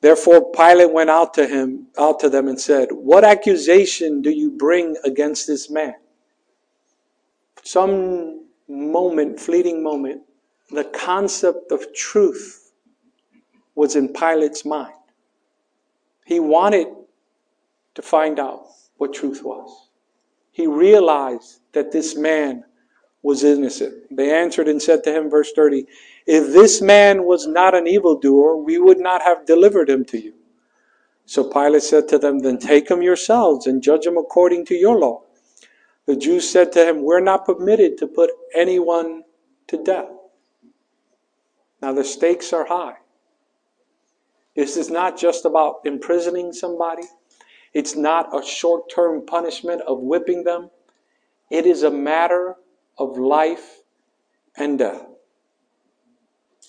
Therefore 0.00 0.50
Pilate 0.50 0.92
went 0.92 1.08
out 1.08 1.34
to 1.34 1.46
him, 1.46 1.86
out 1.96 2.18
to 2.18 2.28
them 2.28 2.48
and 2.48 2.60
said, 2.60 2.88
What 2.90 3.22
accusation 3.22 4.22
do 4.22 4.30
you 4.30 4.50
bring 4.50 4.96
against 5.04 5.46
this 5.46 5.70
man? 5.70 5.94
Some 7.62 8.46
moment, 8.66 9.38
fleeting 9.38 9.84
moment, 9.84 10.22
the 10.72 10.82
concept 10.82 11.70
of 11.70 11.94
truth 11.94 12.72
was 13.76 13.94
in 13.94 14.08
Pilate's 14.08 14.64
mind. 14.64 14.94
He 16.26 16.40
wanted 16.40 16.88
to 17.94 18.02
find 18.02 18.40
out 18.40 18.66
what 18.96 19.14
truth 19.14 19.44
was. 19.44 19.90
He 20.50 20.66
realized 20.66 21.60
that 21.72 21.92
this 21.92 22.16
man 22.16 22.64
was 23.24 23.42
innocent. 23.42 23.94
They 24.14 24.30
answered 24.30 24.68
and 24.68 24.80
said 24.80 25.02
to 25.04 25.12
him, 25.12 25.30
verse 25.30 25.50
30, 25.56 25.86
if 26.26 26.52
this 26.52 26.82
man 26.82 27.24
was 27.24 27.46
not 27.46 27.74
an 27.74 27.88
evildoer, 27.88 28.56
we 28.58 28.78
would 28.78 29.00
not 29.00 29.22
have 29.22 29.46
delivered 29.46 29.88
him 29.88 30.04
to 30.06 30.22
you. 30.22 30.34
So 31.24 31.42
Pilate 31.42 31.82
said 31.82 32.06
to 32.08 32.18
them, 32.18 32.40
Then 32.40 32.58
take 32.58 32.90
him 32.90 33.00
yourselves 33.00 33.66
and 33.66 33.82
judge 33.82 34.04
him 34.04 34.18
according 34.18 34.66
to 34.66 34.74
your 34.74 34.98
law. 34.98 35.22
The 36.04 36.16
Jews 36.16 36.48
said 36.48 36.70
to 36.72 36.86
him, 36.86 37.02
We're 37.02 37.20
not 37.20 37.46
permitted 37.46 37.96
to 37.98 38.06
put 38.06 38.30
anyone 38.54 39.22
to 39.68 39.82
death. 39.82 40.10
Now 41.80 41.94
the 41.94 42.04
stakes 42.04 42.52
are 42.52 42.66
high. 42.66 42.96
This 44.54 44.76
is 44.76 44.90
not 44.90 45.18
just 45.18 45.46
about 45.46 45.80
imprisoning 45.86 46.52
somebody. 46.52 47.04
It's 47.72 47.96
not 47.96 48.38
a 48.38 48.46
short 48.46 48.90
term 48.94 49.24
punishment 49.24 49.80
of 49.82 50.00
whipping 50.00 50.44
them. 50.44 50.68
It 51.50 51.64
is 51.64 51.84
a 51.84 51.90
matter 51.90 52.56
of 52.98 53.18
life 53.18 53.80
and 54.56 54.78
death. 54.78 55.06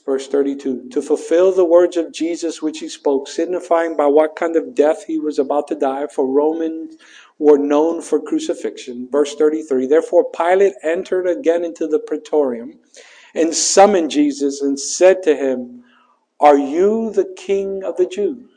Verse 0.05 0.27
32 0.27 0.89
To 0.89 1.01
fulfill 1.01 1.51
the 1.51 1.65
words 1.65 1.97
of 1.97 2.13
Jesus 2.13 2.61
which 2.61 2.79
he 2.79 2.89
spoke, 2.89 3.27
signifying 3.27 3.95
by 3.97 4.05
what 4.05 4.35
kind 4.35 4.55
of 4.55 4.75
death 4.75 5.05
he 5.05 5.19
was 5.19 5.39
about 5.39 5.67
to 5.69 5.75
die, 5.75 6.07
for 6.07 6.27
Romans 6.27 6.95
were 7.39 7.57
known 7.57 8.01
for 8.01 8.21
crucifixion. 8.21 9.09
Verse 9.11 9.35
33 9.35 9.87
Therefore 9.87 10.29
Pilate 10.31 10.73
entered 10.83 11.27
again 11.27 11.63
into 11.63 11.87
the 11.87 11.99
praetorium 11.99 12.79
and 13.33 13.53
summoned 13.53 14.11
Jesus 14.11 14.61
and 14.61 14.79
said 14.79 15.23
to 15.23 15.35
him, 15.35 15.83
Are 16.39 16.57
you 16.57 17.11
the 17.11 17.33
king 17.35 17.83
of 17.83 17.97
the 17.97 18.05
Jews? 18.05 18.49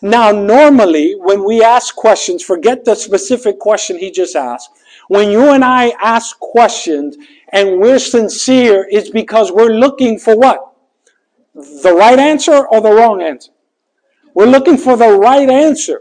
Now, 0.00 0.32
normally, 0.32 1.14
when 1.18 1.44
we 1.44 1.62
ask 1.62 1.94
questions, 1.94 2.42
forget 2.42 2.84
the 2.84 2.94
specific 2.94 3.58
question 3.58 3.98
he 3.98 4.10
just 4.10 4.34
asked. 4.36 4.70
When 5.08 5.30
you 5.30 5.50
and 5.50 5.64
I 5.64 5.92
ask 6.00 6.38
questions 6.38 7.16
and 7.52 7.80
we're 7.80 7.98
sincere, 7.98 8.86
it's 8.90 9.10
because 9.10 9.52
we're 9.52 9.74
looking 9.74 10.18
for 10.18 10.36
what? 10.36 10.72
The 11.54 11.94
right 11.96 12.18
answer 12.18 12.66
or 12.66 12.80
the 12.80 12.92
wrong 12.92 13.22
answer? 13.22 13.52
We're 14.34 14.46
looking 14.46 14.78
for 14.78 14.96
the 14.96 15.18
right 15.18 15.48
answer. 15.48 16.00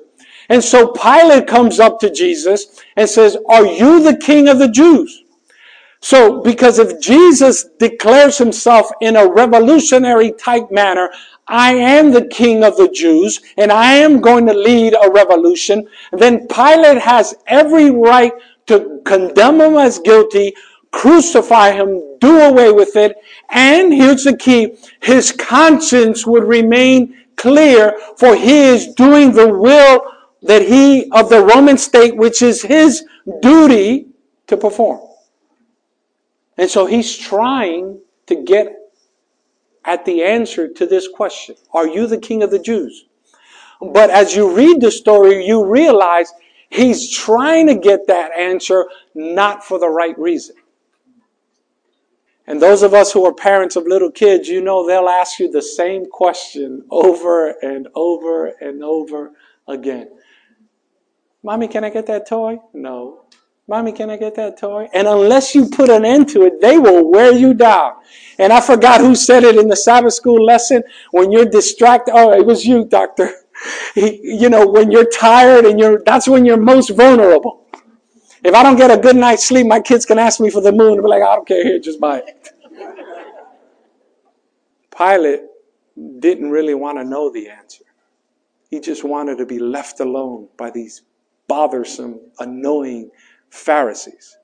And 0.50 0.63
so 0.63 0.91
Pilate 0.91 1.48
comes 1.48 1.79
up 1.79 2.00
to 2.00 2.10
Jesus 2.10 2.81
and 2.96 3.10
says, 3.10 3.38
Are 3.50 3.65
you 3.65 4.03
the 4.03 4.17
king 4.17 4.48
of 4.48 4.60
the 4.60 4.70
Jews? 4.70 5.24
So, 6.03 6.41
because 6.41 6.79
if 6.79 7.00
Jesus 7.00 7.65
declares 7.79 8.39
himself 8.39 8.89
in 9.01 9.15
a 9.15 9.31
revolutionary 9.31 10.31
type 10.31 10.72
manner, 10.72 11.12
I 11.48 11.74
am 11.74 12.12
the 12.12 12.25
king 12.25 12.63
of 12.63 12.75
the 12.75 12.89
Jews 12.89 13.39
and 13.58 13.72
I 13.72 13.93
am 13.96 14.20
going 14.20 14.48
to 14.48 14.53
lead 14.53 14.93
a 14.93 15.12
revolution, 15.12 15.88
then 16.12 16.48
Pilate 16.48 16.98
has 16.98 17.36
every 17.46 17.91
right 17.91 18.34
to 18.68 19.01
condemn 19.06 19.60
him 19.62 19.75
as 19.75 20.00
guilty, 20.00 20.53
crucify 20.91 21.72
him, 21.72 22.18
do 22.20 22.39
away 22.39 22.72
with 22.72 22.96
it, 22.96 23.15
and 23.50 23.94
here's 23.94 24.24
the 24.24 24.36
key, 24.36 24.75
his 25.01 25.32
conscience 25.32 26.25
would 26.25 26.44
remain 26.44 27.15
clear 27.36 27.98
for 28.18 28.36
he 28.36 28.62
is 28.62 28.94
doing 28.94 29.32
the 29.32 29.48
will 29.48 30.01
that 30.44 30.62
he 30.62 31.10
of 31.12 31.30
the 31.30 31.44
Roman 31.44 31.77
state, 31.77 32.15
which 32.15 32.41
is 32.41 32.62
his 32.62 33.06
duty 33.41 34.08
to 34.48 34.58
perform. 34.58 35.00
And 36.58 36.70
so 36.70 36.86
he's 36.86 37.15
trying 37.15 38.00
to 38.27 38.36
get 38.44 38.75
at 39.86 40.06
the 40.06 40.24
answer 40.24 40.68
to 40.68 40.86
this 40.86 41.08
question. 41.08 41.56
Are 41.74 41.88
you 41.88 42.06
the 42.08 42.18
king 42.18 42.44
of 42.44 42.51
the 42.51 42.60
Jews? 42.60 43.06
But 43.82 44.12
as 44.12 44.36
you 44.36 44.56
read 44.56 44.80
the 44.82 44.91
story, 44.91 45.46
you 45.46 45.65
realize 45.65 46.32
he's 46.72 47.16
trying 47.16 47.68
to 47.68 47.75
get 47.75 48.08
that 48.08 48.32
answer 48.38 48.88
not 49.13 49.63
for 49.63 49.78
the 49.78 49.90
right 49.90 50.18
reason. 50.18 50.56
And 52.48 52.62
those 52.62 52.82
of 52.82 52.94
us 52.94 53.12
who 53.12 53.25
are 53.25 53.34
parents 53.34 53.75
of 53.75 53.86
little 53.86 54.12
kids, 54.12 54.50
you 54.50 54.62
know 54.62 54.86
they'll 54.88 55.08
ask 55.08 55.40
you 55.40 55.51
the 55.51 55.62
same 55.62 56.06
question 56.06 56.84
over 56.90 57.51
and 57.62 57.88
over 57.94 58.48
and 58.48 58.84
over 58.84 59.32
again. 59.68 60.10
Mommy, 61.44 61.68
can 61.68 61.84
I 61.84 61.90
get 61.90 62.08
that 62.08 62.28
toy? 62.28 62.60
No. 62.74 63.25
Mommy, 63.68 63.92
can 63.92 64.10
I 64.10 64.18
get 64.18 64.36
that 64.36 64.58
toy? 64.58 64.90
And 64.94 65.08
unless 65.08 65.56
you 65.56 65.70
put 65.70 65.90
an 65.90 66.04
end 66.04 66.30
to 66.30 66.44
it, 66.44 66.60
they 66.62 66.78
will 66.78 67.10
wear 67.10 67.32
you 67.32 67.54
down. 67.54 67.94
And 68.38 68.51
I 68.51 68.60
forgot 68.60 69.01
who 69.01 69.16
said 69.16 69.44
it 69.44 69.56
in 69.56 69.68
the 69.68 69.75
Sabbath 69.75 70.13
school 70.13 70.44
lesson. 70.44 70.84
When 71.12 71.32
you're 71.32 71.46
distracted, 71.46 72.13
oh, 72.16 72.34
it 72.34 72.46
was 72.46 72.66
you, 72.66 72.86
doctor. 72.86 73.32
you 73.96 74.50
know, 74.50 74.68
when 74.68 74.91
you're 74.91 75.10
tired 75.10 75.65
and 75.65 75.80
you're, 75.80 76.01
that's 76.06 76.27
when 76.27 76.46
you're 76.46 76.58
most 76.58 76.89
vulnerable. 76.89 77.68
If 78.44 78.56
I 78.56 78.63
don't 78.63 78.75
get 78.75 78.89
a 78.89 78.98
good 78.98 79.15
night's 79.15 79.48
sleep, 79.48 79.68
my 79.68 79.80
kids 79.80 80.06
can 80.06 80.18
ask 80.18 80.39
me 80.39 80.50
for 80.50 80.62
the 80.62 80.72
moon 80.72 80.94
and 80.94 81.03
be 81.03 81.08
like, 81.08 81.22
I 81.22 81.36
don't 81.36 81.48
care, 81.48 81.63
here, 81.63 81.80
just 81.80 82.00
buy 82.00 82.20
it. 82.25 82.50
Pilate 84.96 85.41
didn't 86.20 86.50
really 86.50 86.74
want 86.74 86.98
to 86.98 87.03
know 87.03 87.32
the 87.32 87.50
answer. 87.50 87.86
He 88.70 88.80
just 88.80 89.03
wanted 89.03 89.38
to 89.38 89.46
be 89.46 89.60
left 89.60 90.00
alone 90.00 90.48
by 90.58 90.72
these 90.72 91.03
bothersome, 91.48 92.20
annoying 92.39 93.12
Pharisees. 93.50 94.38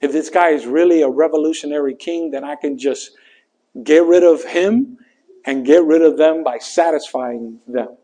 If 0.00 0.12
this 0.12 0.30
guy 0.30 0.50
is 0.50 0.66
really 0.66 1.02
a 1.02 1.08
revolutionary 1.08 1.94
king, 1.94 2.30
then 2.30 2.44
I 2.44 2.54
can 2.54 2.78
just 2.78 3.10
get 3.82 4.04
rid 4.04 4.22
of 4.22 4.44
him 4.44 4.98
and 5.44 5.66
get 5.66 5.84
rid 5.84 6.02
of 6.02 6.16
them 6.16 6.44
by 6.44 6.58
satisfying 6.58 7.58
them. 7.66 7.96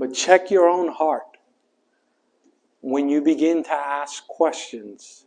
But 0.00 0.14
check 0.14 0.50
your 0.50 0.66
own 0.66 0.88
heart 0.88 1.36
when 2.80 3.10
you 3.10 3.20
begin 3.20 3.62
to 3.64 3.72
ask 3.72 4.26
questions 4.26 5.26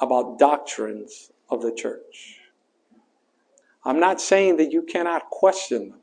about 0.00 0.38
doctrines 0.38 1.30
of 1.50 1.60
the 1.60 1.70
church. 1.70 2.38
I'm 3.84 4.00
not 4.00 4.22
saying 4.22 4.56
that 4.56 4.72
you 4.72 4.80
cannot 4.80 5.28
question 5.28 5.90
them 5.90 6.00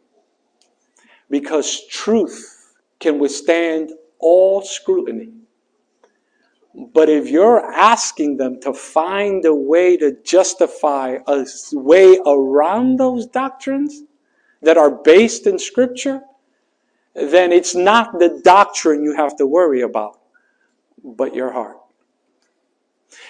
because 1.27 1.87
truth 1.87 2.75
can 2.99 3.17
withstand 3.17 3.93
all 4.19 4.61
scrutiny. 4.61 5.31
But 6.75 7.09
if 7.09 7.27
you're 7.27 7.65
asking 7.73 8.37
them 8.37 8.61
to 8.61 8.71
find 8.71 9.43
a 9.45 9.55
way 9.55 9.97
to 9.97 10.15
justify 10.23 11.17
a 11.25 11.43
way 11.73 12.19
around 12.23 12.99
those 12.99 13.25
doctrines 13.25 14.03
that 14.61 14.77
are 14.77 14.91
based 14.91 15.47
in 15.47 15.57
Scripture, 15.57 16.21
then 17.15 17.51
it's 17.51 17.75
not 17.75 18.19
the 18.19 18.41
doctrine 18.43 19.03
you 19.03 19.15
have 19.15 19.37
to 19.37 19.47
worry 19.47 19.81
about, 19.81 20.19
but 21.03 21.33
your 21.33 21.51
heart. 21.51 21.77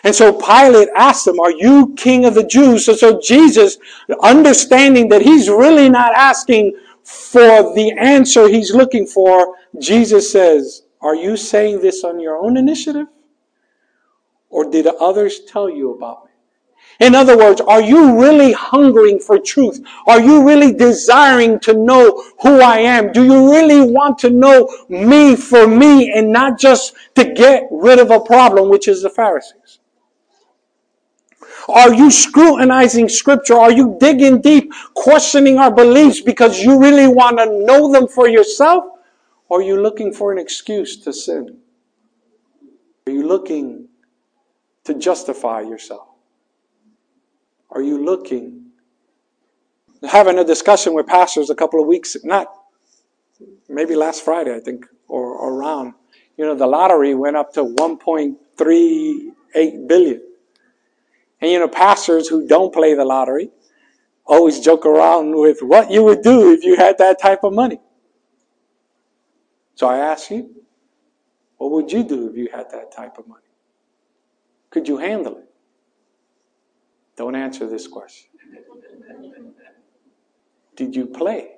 And 0.03 0.13
so 0.13 0.33
Pilate 0.33 0.89
asked 0.95 1.27
him, 1.27 1.39
Are 1.39 1.51
you 1.51 1.93
king 1.95 2.25
of 2.25 2.33
the 2.33 2.43
Jews? 2.43 2.85
So, 2.85 2.95
so 2.95 3.19
Jesus, 3.19 3.77
understanding 4.21 5.09
that 5.09 5.21
he's 5.21 5.49
really 5.49 5.89
not 5.89 6.13
asking 6.13 6.75
for 7.03 7.73
the 7.75 7.95
answer 7.97 8.47
he's 8.47 8.73
looking 8.73 9.05
for, 9.05 9.55
Jesus 9.79 10.31
says, 10.31 10.83
Are 11.01 11.15
you 11.15 11.37
saying 11.37 11.81
this 11.81 12.03
on 12.03 12.19
your 12.19 12.37
own 12.37 12.57
initiative? 12.57 13.07
Or 14.49 14.69
did 14.69 14.87
others 14.87 15.41
tell 15.47 15.69
you 15.69 15.93
about? 15.93 16.24
In 16.99 17.13
other 17.13 17.37
words, 17.37 17.59
are 17.61 17.81
you 17.81 18.19
really 18.21 18.53
hungering 18.53 19.19
for 19.19 19.37
truth? 19.37 19.85
Are 20.07 20.21
you 20.21 20.45
really 20.45 20.73
desiring 20.73 21.59
to 21.61 21.73
know 21.73 22.23
who 22.41 22.61
I 22.61 22.77
am? 22.77 23.11
Do 23.11 23.23
you 23.23 23.51
really 23.51 23.81
want 23.81 24.17
to 24.19 24.29
know 24.29 24.69
me 24.87 25.35
for 25.35 25.67
me 25.67 26.11
and 26.11 26.31
not 26.31 26.57
just 26.57 26.93
to 27.15 27.33
get 27.33 27.67
rid 27.69 27.99
of 27.99 28.11
a 28.11 28.19
problem, 28.19 28.69
which 28.69 28.87
is 28.87 29.01
the 29.01 29.09
Pharisees? 29.09 29.79
Are 31.67 31.93
you 31.93 32.11
scrutinizing 32.11 33.09
scripture? 33.09 33.55
Are 33.55 33.71
you 33.71 33.97
digging 33.99 34.39
deep, 34.39 34.71
questioning 34.93 35.57
our 35.57 35.73
beliefs 35.73 36.21
because 36.21 36.61
you 36.61 36.79
really 36.79 37.07
want 37.07 37.39
to 37.39 37.45
know 37.65 37.91
them 37.91 38.07
for 38.07 38.29
yourself? 38.29 38.85
Or 39.49 39.59
are 39.59 39.63
you 39.63 39.81
looking 39.81 40.13
for 40.13 40.31
an 40.31 40.37
excuse 40.37 40.95
to 40.97 41.11
sin? 41.11 41.57
Are 43.07 43.11
you 43.11 43.27
looking 43.27 43.87
to 44.85 44.93
justify 44.93 45.61
yourself? 45.61 46.14
Are 47.75 47.81
you 47.81 48.03
looking? 48.03 48.71
Having 50.09 50.39
a 50.39 50.45
discussion 50.45 50.93
with 50.93 51.07
pastors 51.07 51.49
a 51.49 51.55
couple 51.55 51.81
of 51.81 51.87
weeks, 51.87 52.15
not 52.23 52.47
maybe 53.67 53.95
last 53.95 54.23
Friday, 54.23 54.55
I 54.55 54.61
think, 54.61 54.85
or, 55.07 55.35
or 55.35 55.53
around. 55.53 55.95
You 56.37 56.45
know, 56.45 56.55
the 56.55 56.67
lottery 56.67 57.15
went 57.15 57.35
up 57.35 57.51
to 57.53 57.63
1.38 57.63 59.87
billion. 59.87 60.21
And 61.41 61.51
you 61.51 61.59
know, 61.59 61.67
pastors 61.67 62.29
who 62.29 62.47
don't 62.47 62.73
play 62.73 62.93
the 62.93 63.03
lottery 63.05 63.49
always 64.25 64.59
joke 64.59 64.85
around 64.85 65.35
with 65.35 65.59
what 65.61 65.91
you 65.91 66.03
would 66.03 66.21
do 66.21 66.51
if 66.51 66.63
you 66.63 66.77
had 66.77 66.97
that 66.99 67.19
type 67.21 67.43
of 67.43 67.53
money. 67.53 67.79
So 69.75 69.87
I 69.87 69.97
ask 69.97 70.31
you, 70.31 70.63
what 71.57 71.71
would 71.71 71.91
you 71.91 72.03
do 72.03 72.29
if 72.29 72.37
you 72.37 72.47
had 72.51 72.69
that 72.71 72.93
type 72.93 73.17
of 73.17 73.27
money? 73.27 73.41
Could 74.69 74.87
you 74.87 74.97
handle 74.97 75.37
it? 75.37 75.44
Don't 77.15 77.35
answer 77.35 77.67
this 77.67 77.87
question. 77.87 78.29
Did 80.75 80.95
you 80.95 81.05
play? 81.05 81.51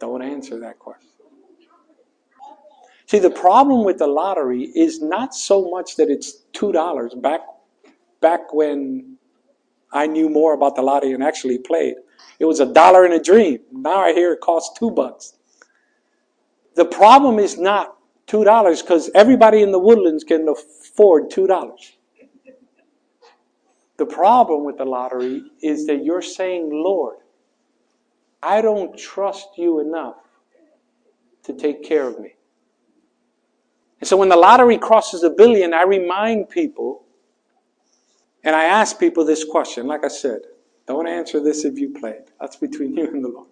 Don't 0.00 0.22
answer 0.22 0.58
that 0.60 0.78
question. 0.78 1.10
See, 3.06 3.20
the 3.20 3.30
problem 3.30 3.84
with 3.84 3.98
the 3.98 4.08
lottery 4.08 4.64
is 4.64 5.00
not 5.00 5.34
so 5.34 5.70
much 5.70 5.94
that 5.96 6.10
it's 6.10 6.44
$2. 6.54 7.22
Back, 7.22 7.40
back 8.20 8.52
when 8.52 9.16
I 9.92 10.08
knew 10.08 10.28
more 10.28 10.54
about 10.54 10.74
the 10.74 10.82
lottery 10.82 11.12
and 11.12 11.22
actually 11.22 11.58
played, 11.58 11.94
it 12.40 12.44
was 12.44 12.58
a 12.58 12.66
dollar 12.66 13.06
in 13.06 13.12
a 13.12 13.22
dream. 13.22 13.60
Now 13.70 14.00
I 14.00 14.12
hear 14.12 14.32
it 14.32 14.40
costs 14.40 14.76
two 14.76 14.90
bucks. 14.90 15.34
The 16.74 16.84
problem 16.84 17.38
is 17.38 17.58
not 17.58 17.96
$2 18.26 18.82
because 18.82 19.08
everybody 19.14 19.62
in 19.62 19.70
the 19.70 19.78
woodlands 19.78 20.24
can 20.24 20.48
afford 20.48 21.30
$2. 21.30 21.95
The 23.98 24.06
problem 24.06 24.64
with 24.64 24.78
the 24.78 24.84
lottery 24.84 25.42
is 25.62 25.86
that 25.86 26.04
you're 26.04 26.22
saying, 26.22 26.68
Lord, 26.70 27.16
I 28.42 28.60
don't 28.60 28.96
trust 28.98 29.48
you 29.56 29.80
enough 29.80 30.16
to 31.44 31.54
take 31.54 31.82
care 31.82 32.06
of 32.06 32.18
me. 32.20 32.34
And 34.00 34.08
so 34.08 34.16
when 34.16 34.28
the 34.28 34.36
lottery 34.36 34.76
crosses 34.76 35.22
a 35.22 35.30
billion, 35.30 35.72
I 35.72 35.84
remind 35.84 36.50
people 36.50 37.04
and 38.44 38.54
I 38.54 38.64
ask 38.64 39.00
people 39.00 39.24
this 39.24 39.44
question. 39.44 39.86
Like 39.86 40.04
I 40.04 40.08
said, 40.08 40.40
don't 40.86 41.08
answer 41.08 41.42
this 41.42 41.64
if 41.64 41.78
you 41.78 41.92
play 41.98 42.10
it. 42.10 42.30
That's 42.40 42.56
between 42.56 42.96
you 42.96 43.06
and 43.06 43.24
the 43.24 43.28
Lord. 43.28 43.48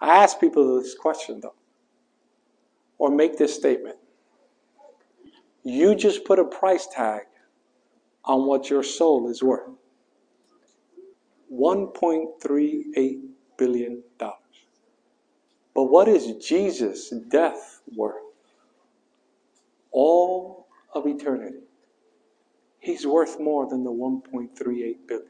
I 0.00 0.22
ask 0.22 0.40
people 0.40 0.80
this 0.80 0.94
question 0.94 1.40
though, 1.40 1.54
or 2.98 3.10
make 3.10 3.38
this 3.38 3.54
statement. 3.54 3.96
You 5.62 5.94
just 5.94 6.24
put 6.24 6.40
a 6.40 6.44
price 6.44 6.88
tag 6.92 7.22
on 8.24 8.46
what 8.46 8.70
your 8.70 8.82
soul 8.82 9.28
is 9.28 9.42
worth. 9.42 9.68
$1.38 11.52 13.20
billion. 13.58 14.02
But 15.74 15.84
what 15.84 16.08
is 16.08 16.44
Jesus' 16.44 17.10
death 17.28 17.80
worth? 17.94 18.22
All 19.90 20.66
of 20.94 21.06
eternity. 21.06 21.58
He's 22.78 23.06
worth 23.06 23.38
more 23.38 23.68
than 23.68 23.84
the 23.84 23.90
1.38 23.90 24.96
billion. 25.06 25.26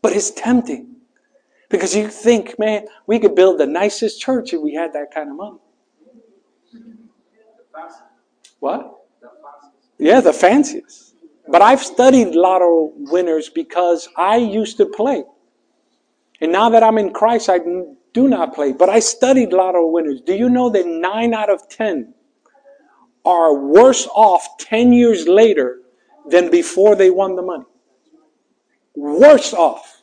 But 0.00 0.12
it's 0.12 0.30
tempting. 0.30 0.96
Because 1.68 1.96
you 1.96 2.08
think, 2.08 2.58
man, 2.58 2.86
we 3.06 3.18
could 3.18 3.34
build 3.34 3.58
the 3.58 3.66
nicest 3.66 4.20
church 4.20 4.52
if 4.52 4.60
we 4.60 4.74
had 4.74 4.92
that 4.92 5.12
kind 5.14 5.30
of 5.30 5.36
money. 5.36 5.58
What? 8.60 8.98
Yeah, 9.98 10.20
the 10.20 10.32
fanciest. 10.32 11.11
But 11.52 11.60
I've 11.60 11.82
studied 11.82 12.34
lotto 12.34 12.92
winners 12.96 13.50
because 13.50 14.08
I 14.16 14.38
used 14.38 14.78
to 14.78 14.86
play. 14.86 15.22
And 16.40 16.50
now 16.50 16.70
that 16.70 16.82
I'm 16.82 16.96
in 16.96 17.12
Christ, 17.12 17.50
I 17.50 17.58
do 17.58 18.28
not 18.28 18.54
play. 18.54 18.72
But 18.72 18.88
I 18.88 19.00
studied 19.00 19.52
lotto 19.52 19.86
winners. 19.86 20.22
Do 20.22 20.34
you 20.34 20.48
know 20.48 20.70
that 20.70 20.86
nine 20.86 21.34
out 21.34 21.50
of 21.50 21.68
ten 21.68 22.14
are 23.26 23.54
worse 23.54 24.08
off 24.14 24.56
10 24.60 24.94
years 24.94 25.28
later 25.28 25.80
than 26.26 26.50
before 26.50 26.96
they 26.96 27.10
won 27.10 27.36
the 27.36 27.42
money? 27.42 27.66
Worse 28.96 29.52
off. 29.52 30.02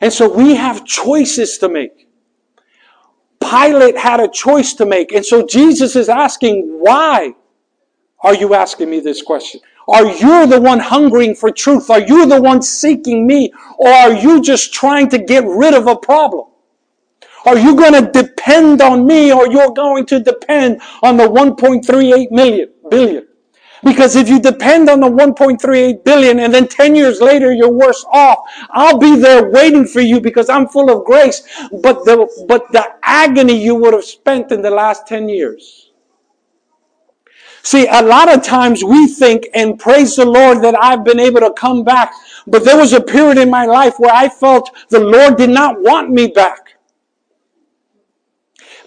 And 0.00 0.12
so 0.12 0.28
we 0.32 0.54
have 0.54 0.84
choices 0.84 1.58
to 1.58 1.68
make. 1.68 2.08
Pilate 3.40 3.98
had 3.98 4.20
a 4.20 4.28
choice 4.28 4.72
to 4.74 4.86
make. 4.86 5.10
And 5.10 5.26
so 5.26 5.44
Jesus 5.44 5.96
is 5.96 6.08
asking, 6.08 6.78
why? 6.78 7.34
Are 8.20 8.34
you 8.34 8.54
asking 8.54 8.90
me 8.90 9.00
this 9.00 9.22
question? 9.22 9.60
Are 9.88 10.06
you 10.06 10.46
the 10.46 10.60
one 10.60 10.80
hungering 10.80 11.34
for 11.34 11.50
truth? 11.50 11.88
Are 11.88 12.00
you 12.00 12.26
the 12.26 12.40
one 12.40 12.62
seeking 12.62 13.26
me? 13.26 13.52
Or 13.78 13.88
are 13.88 14.12
you 14.12 14.42
just 14.42 14.74
trying 14.74 15.08
to 15.10 15.18
get 15.18 15.44
rid 15.46 15.72
of 15.72 15.86
a 15.86 15.96
problem? 15.96 16.48
Are 17.46 17.56
you 17.56 17.76
going 17.76 17.92
to 17.92 18.10
depend 18.10 18.82
on 18.82 19.06
me 19.06 19.32
or 19.32 19.48
you're 19.48 19.70
going 19.70 20.04
to 20.06 20.20
depend 20.20 20.82
on 21.02 21.16
the 21.16 21.24
1.38 21.24 22.30
million, 22.30 22.68
billion? 22.90 23.26
Because 23.84 24.16
if 24.16 24.28
you 24.28 24.40
depend 24.40 24.90
on 24.90 24.98
the 24.98 25.08
1.38 25.08 26.04
billion 26.04 26.40
and 26.40 26.52
then 26.52 26.66
10 26.66 26.96
years 26.96 27.20
later 27.20 27.52
you're 27.52 27.70
worse 27.70 28.04
off, 28.12 28.40
I'll 28.70 28.98
be 28.98 29.16
there 29.16 29.48
waiting 29.48 29.86
for 29.86 30.00
you 30.00 30.20
because 30.20 30.48
I'm 30.48 30.68
full 30.68 30.90
of 30.90 31.06
grace. 31.06 31.42
But 31.70 32.04
the, 32.04 32.28
but 32.48 32.70
the 32.72 32.84
agony 33.04 33.62
you 33.62 33.76
would 33.76 33.94
have 33.94 34.04
spent 34.04 34.50
in 34.50 34.60
the 34.60 34.70
last 34.70 35.06
10 35.06 35.28
years 35.28 35.87
See, 37.68 37.86
a 37.86 38.00
lot 38.00 38.34
of 38.34 38.42
times 38.42 38.82
we 38.82 39.06
think 39.06 39.46
and 39.52 39.78
praise 39.78 40.16
the 40.16 40.24
Lord 40.24 40.62
that 40.62 40.74
I've 40.82 41.04
been 41.04 41.20
able 41.20 41.40
to 41.40 41.52
come 41.52 41.84
back. 41.84 42.14
But 42.46 42.64
there 42.64 42.78
was 42.78 42.94
a 42.94 43.00
period 43.02 43.36
in 43.36 43.50
my 43.50 43.66
life 43.66 43.96
where 43.98 44.14
I 44.14 44.30
felt 44.30 44.70
the 44.88 45.00
Lord 45.00 45.36
did 45.36 45.50
not 45.50 45.82
want 45.82 46.08
me 46.08 46.28
back. 46.28 46.67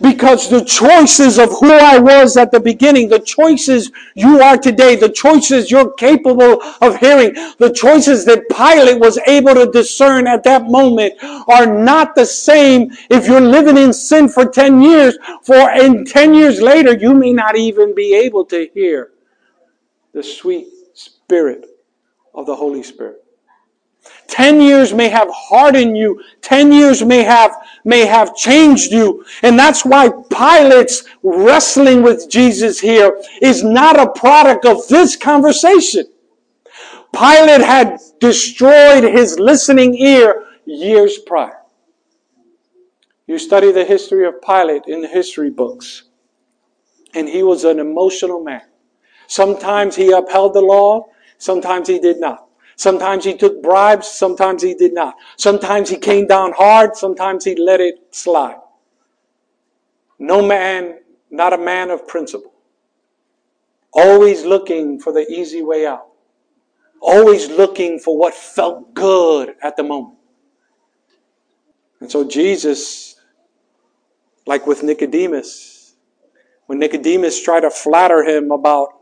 Because 0.02 0.50
the 0.50 0.66
choices 0.66 1.38
of 1.38 1.50
who 1.60 1.72
I 1.72 2.00
was 2.00 2.36
at 2.38 2.52
the 2.52 2.60
beginning, 2.60 3.10
the 3.10 3.20
choices 3.20 3.92
you 4.16 4.42
are 4.42 4.58
today, 4.58 4.96
the 4.96 5.10
choices 5.10 5.70
you're 5.70 5.94
capable 5.94 6.62
of 6.82 6.98
hearing, 6.98 7.34
the 7.60 7.72
choices 7.72 8.26
that 8.26 8.50
Pilate 8.50 9.00
was 9.00 9.20
able 9.28 9.54
to 9.54 9.72
discern 9.72 10.28
at 10.28 10.44
that 10.46 10.66
moment 10.66 11.14
are 11.48 11.68
not 11.68 12.16
the 12.16 12.26
same 12.26 12.92
if 13.12 13.28
you're 13.28 13.42
living 13.42 13.78
in 13.78 13.94
sin 13.94 14.28
for 14.28 14.46
10 14.46 14.82
years. 14.82 15.18
For 15.44 15.72
in 15.72 16.06
10 16.06 16.34
years 16.34 16.62
later, 16.62 16.98
you 16.98 17.14
may 17.14 17.34
not 17.34 17.56
even 17.56 17.94
be 17.94 18.16
able 18.16 18.46
to 18.46 18.70
hear 18.74 19.12
the 20.14 20.24
sweet 20.24 20.68
spirit 20.94 21.68
of 22.34 22.48
the 22.48 22.56
Holy 22.56 22.84
Spirit. 22.84 23.21
Ten 24.32 24.62
years 24.62 24.94
may 24.94 25.10
have 25.10 25.28
hardened 25.30 25.98
you. 25.98 26.24
Ten 26.41 26.72
years 26.72 27.04
may 27.04 27.22
have, 27.22 27.52
may 27.84 28.06
have 28.06 28.34
changed 28.34 28.94
you. 28.94 29.26
And 29.44 29.60
that's 29.60 29.84
why 29.84 30.10
Pilate's 30.30 31.04
wrestling 31.22 32.02
with 32.02 32.30
Jesus 32.30 32.80
here 32.80 33.22
is 33.41 33.62
not 33.62 34.00
a 34.00 34.10
product 34.10 34.65
of 34.65 34.88
this 34.88 35.17
conversation. 35.17 36.06
Pilate 37.13 37.60
had 37.60 38.00
destroyed 38.22 39.04
his 39.04 39.38
listening 39.38 39.96
ear 39.96 40.46
years 40.65 41.17
prior. 41.17 41.60
You 43.28 43.38
study 43.38 43.74
the 43.74 43.84
history 43.84 44.26
of 44.26 44.41
Pilate 44.41 44.84
in 44.88 45.02
the 45.02 45.10
history 45.10 45.50
books, 45.50 46.04
and 47.13 47.28
he 47.28 47.44
was 47.44 47.65
an 47.65 47.80
emotional 47.80 48.41
man. 48.41 48.62
Sometimes 49.28 49.98
he 49.98 50.13
upheld 50.13 50.54
the 50.54 50.62
law, 50.62 51.08
sometimes 51.38 51.89
he 51.89 52.00
did 52.00 52.22
not. 52.22 52.48
Sometimes 52.82 53.24
he 53.24 53.36
took 53.36 53.62
bribes, 53.62 54.08
sometimes 54.08 54.63
he 54.63 54.74
did 54.74 54.91
not. 54.91 55.13
Sometimes 55.38 55.88
he 55.88 55.98
came 55.98 56.26
down 56.26 56.52
hard, 56.52 56.96
sometimes 56.96 57.46
he 57.46 57.54
let 57.54 57.80
it 57.80 57.94
slide. 58.10 58.58
No 60.17 60.41
man, 60.41 60.98
not 61.30 61.54
a 61.54 61.60
man 61.60 61.91
of 61.91 62.08
principle. 62.08 62.52
Always 63.94 64.46
looking 64.46 65.00
for 65.00 65.13
the 65.13 65.32
easy 65.32 65.62
way 65.62 65.86
out. 65.86 66.08
Always 67.00 67.52
looking 67.52 68.00
for 68.00 68.17
what 68.17 68.34
felt 68.34 68.96
good 68.96 69.54
at 69.62 69.78
the 69.78 69.84
moment. 69.84 70.17
And 72.00 72.10
so 72.10 72.28
Jesus, 72.28 73.22
like 74.48 74.65
with 74.65 74.82
Nicodemus, 74.82 75.94
when 76.65 76.80
Nicodemus 76.80 77.44
tried 77.44 77.60
to 77.60 77.70
flatter 77.70 78.24
him 78.24 78.50
about 78.50 79.01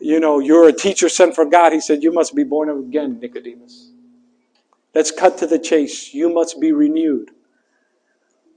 you 0.00 0.20
know, 0.20 0.38
you're 0.38 0.68
a 0.68 0.72
teacher 0.72 1.08
sent 1.08 1.34
for 1.34 1.44
God. 1.44 1.72
He 1.72 1.80
said, 1.80 2.02
You 2.02 2.12
must 2.12 2.34
be 2.34 2.44
born 2.44 2.70
again, 2.70 3.18
Nicodemus. 3.20 3.90
Let's 4.94 5.10
cut 5.10 5.38
to 5.38 5.46
the 5.46 5.58
chase. 5.58 6.14
You 6.14 6.32
must 6.32 6.60
be 6.60 6.72
renewed. 6.72 7.30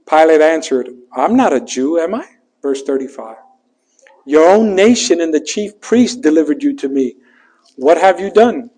Pilate 0.08 0.40
answered, 0.40 0.88
I'm 1.16 1.36
not 1.36 1.52
a 1.52 1.60
Jew, 1.60 1.98
am 1.98 2.14
I? 2.14 2.26
Verse 2.62 2.82
35. 2.82 3.36
Your 4.24 4.48
own 4.48 4.74
nation 4.74 5.20
and 5.20 5.34
the 5.34 5.40
chief 5.40 5.80
priest 5.80 6.20
delivered 6.20 6.62
you 6.62 6.74
to 6.76 6.88
me. 6.88 7.16
What 7.76 7.98
have 7.98 8.20
you 8.20 8.30
done? 8.30 8.70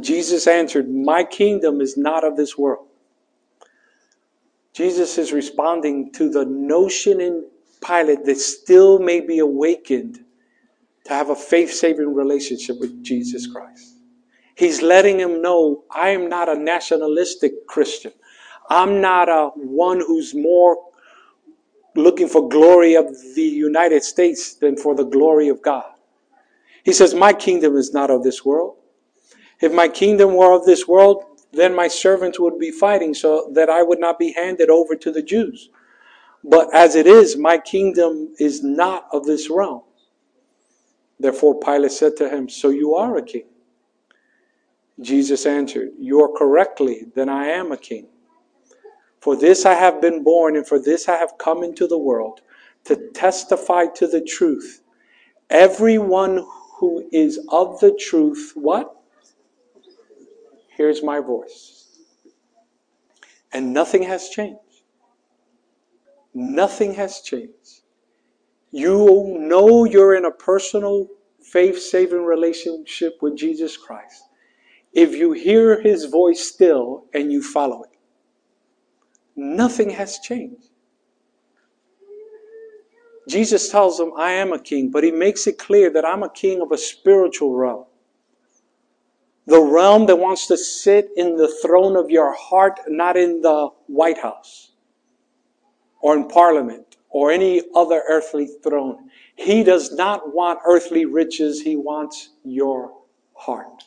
Jesus 0.00 0.46
answered, 0.46 0.88
My 0.88 1.22
kingdom 1.22 1.80
is 1.80 1.96
not 1.96 2.24
of 2.24 2.36
this 2.36 2.58
world. 2.58 2.88
Jesus 4.72 5.18
is 5.18 5.32
responding 5.32 6.10
to 6.12 6.28
the 6.28 6.44
notion 6.44 7.20
in 7.20 7.46
Pilate 7.84 8.24
that 8.24 8.38
still 8.38 8.98
may 8.98 9.20
be 9.20 9.38
awakened 9.38 10.23
to 11.04 11.12
have 11.12 11.30
a 11.30 11.36
faith 11.36 11.72
saving 11.72 12.14
relationship 12.14 12.80
with 12.80 13.02
Jesus 13.04 13.46
Christ. 13.46 13.98
He's 14.56 14.82
letting 14.82 15.18
him 15.18 15.42
know 15.42 15.84
I 15.90 16.10
am 16.10 16.28
not 16.28 16.48
a 16.48 16.54
nationalistic 16.58 17.66
Christian. 17.66 18.12
I'm 18.70 19.00
not 19.00 19.28
a 19.28 19.50
one 19.56 20.00
who's 20.00 20.34
more 20.34 20.78
looking 21.96 22.28
for 22.28 22.48
glory 22.48 22.94
of 22.94 23.06
the 23.34 23.42
United 23.42 24.02
States 24.02 24.54
than 24.54 24.76
for 24.76 24.94
the 24.94 25.04
glory 25.04 25.48
of 25.48 25.62
God. 25.62 25.90
He 26.84 26.92
says, 26.92 27.14
My 27.14 27.32
kingdom 27.32 27.76
is 27.76 27.92
not 27.92 28.10
of 28.10 28.22
this 28.22 28.44
world. 28.44 28.76
If 29.60 29.72
my 29.72 29.88
kingdom 29.88 30.34
were 30.34 30.52
of 30.52 30.64
this 30.64 30.86
world, 30.86 31.24
then 31.52 31.74
my 31.74 31.88
servants 31.88 32.40
would 32.40 32.58
be 32.58 32.70
fighting 32.70 33.14
so 33.14 33.50
that 33.54 33.70
I 33.70 33.82
would 33.82 34.00
not 34.00 34.18
be 34.18 34.32
handed 34.32 34.70
over 34.70 34.96
to 34.96 35.12
the 35.12 35.22
Jews. 35.22 35.70
But 36.42 36.74
as 36.74 36.94
it 36.94 37.06
is, 37.06 37.36
my 37.36 37.58
kingdom 37.58 38.34
is 38.38 38.62
not 38.62 39.06
of 39.12 39.24
this 39.24 39.48
realm. 39.48 39.82
Therefore 41.18 41.58
Pilate 41.58 41.92
said 41.92 42.16
to 42.16 42.28
him, 42.28 42.48
So 42.48 42.70
you 42.70 42.94
are 42.94 43.16
a 43.16 43.22
king? 43.22 43.46
Jesus 45.00 45.46
answered, 45.46 45.90
You 45.98 46.20
are 46.22 46.32
correctly, 46.36 47.06
then 47.14 47.28
I 47.28 47.46
am 47.46 47.72
a 47.72 47.76
king. 47.76 48.08
For 49.20 49.36
this 49.36 49.64
I 49.64 49.74
have 49.74 50.00
been 50.00 50.22
born, 50.22 50.56
and 50.56 50.66
for 50.66 50.78
this 50.78 51.08
I 51.08 51.16
have 51.16 51.38
come 51.38 51.62
into 51.62 51.86
the 51.86 51.98
world, 51.98 52.40
to 52.84 52.96
testify 53.12 53.86
to 53.94 54.06
the 54.06 54.20
truth. 54.20 54.82
Everyone 55.50 56.44
who 56.78 57.08
is 57.12 57.38
of 57.48 57.80
the 57.80 57.92
truth, 57.92 58.52
what? 58.54 58.94
Here's 60.68 61.02
my 61.02 61.20
voice. 61.20 61.98
And 63.52 63.72
nothing 63.72 64.02
has 64.02 64.28
changed. 64.28 64.58
Nothing 66.34 66.94
has 66.94 67.20
changed 67.20 67.83
you 68.74 69.36
know 69.38 69.84
you're 69.84 70.16
in 70.16 70.24
a 70.24 70.32
personal 70.32 71.06
faith 71.40 71.80
saving 71.80 72.24
relationship 72.24 73.18
with 73.22 73.36
Jesus 73.36 73.76
Christ 73.76 74.24
if 74.92 75.14
you 75.14 75.30
hear 75.30 75.80
his 75.80 76.06
voice 76.06 76.40
still 76.40 77.04
and 77.14 77.30
you 77.30 77.40
follow 77.40 77.84
it. 77.84 77.96
Nothing 79.36 79.90
has 79.90 80.18
changed. 80.18 80.70
Jesus 83.28 83.68
tells 83.68 83.96
them, 83.96 84.10
I 84.18 84.32
am 84.32 84.52
a 84.52 84.58
king, 84.58 84.90
but 84.90 85.04
he 85.04 85.12
makes 85.12 85.46
it 85.46 85.56
clear 85.56 85.88
that 85.90 86.04
I'm 86.04 86.24
a 86.24 86.28
king 86.28 86.60
of 86.60 86.72
a 86.72 86.78
spiritual 86.78 87.54
realm. 87.54 87.84
The 89.46 89.60
realm 89.60 90.06
that 90.06 90.16
wants 90.16 90.48
to 90.48 90.56
sit 90.56 91.10
in 91.16 91.36
the 91.36 91.54
throne 91.62 91.96
of 91.96 92.10
your 92.10 92.34
heart, 92.34 92.80
not 92.88 93.16
in 93.16 93.40
the 93.40 93.68
White 93.86 94.18
House 94.18 94.72
or 96.00 96.16
in 96.16 96.26
Parliament 96.26 96.96
or 97.14 97.30
any 97.30 97.62
other 97.76 98.02
earthly 98.08 98.48
throne. 98.64 99.08
He 99.36 99.62
does 99.62 99.92
not 99.92 100.34
want 100.34 100.58
earthly 100.66 101.04
riches, 101.04 101.60
he 101.60 101.76
wants 101.76 102.30
your 102.42 102.92
heart. 103.34 103.84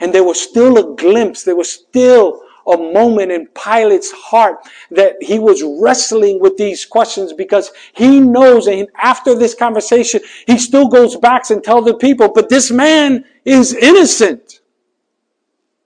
And 0.00 0.12
there 0.12 0.24
was 0.24 0.40
still 0.40 0.78
a 0.78 0.96
glimpse, 0.96 1.44
there 1.44 1.54
was 1.54 1.70
still 1.70 2.42
a 2.66 2.76
moment 2.76 3.30
in 3.30 3.46
Pilate's 3.54 4.10
heart 4.10 4.68
that 4.90 5.14
he 5.20 5.38
was 5.38 5.62
wrestling 5.80 6.40
with 6.40 6.56
these 6.56 6.84
questions 6.84 7.32
because 7.32 7.70
he 7.94 8.18
knows 8.18 8.66
and 8.66 8.88
after 9.00 9.36
this 9.36 9.54
conversation, 9.54 10.20
he 10.48 10.58
still 10.58 10.88
goes 10.88 11.14
back 11.16 11.50
and 11.50 11.62
tells 11.62 11.84
the 11.84 11.94
people, 11.94 12.32
but 12.32 12.48
this 12.48 12.72
man 12.72 13.24
is 13.44 13.74
innocent. 13.74 14.60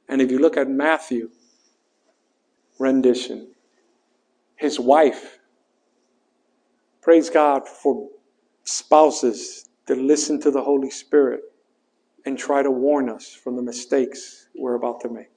And 0.09 0.23
if 0.23 0.31
you 0.31 0.39
look 0.39 0.57
at 0.57 0.69
Matthew 0.69 1.31
rendition, 2.79 3.49
his 4.57 4.81
wife 4.81 5.36
Praise 7.07 7.31
God 7.31 7.69
for 7.69 8.09
spouses 8.65 9.71
that 9.87 9.97
listen 9.97 10.41
to 10.41 10.51
the 10.51 10.61
Holy 10.61 10.91
Spirit 10.91 11.41
and 12.25 12.37
try 12.37 12.65
to 12.65 12.71
warn 12.73 13.09
us 13.09 13.33
from 13.33 13.55
the 13.55 13.63
mistakes 13.63 14.49
we're 14.57 14.75
about 14.75 15.03
to 15.03 15.09
make. 15.09 15.31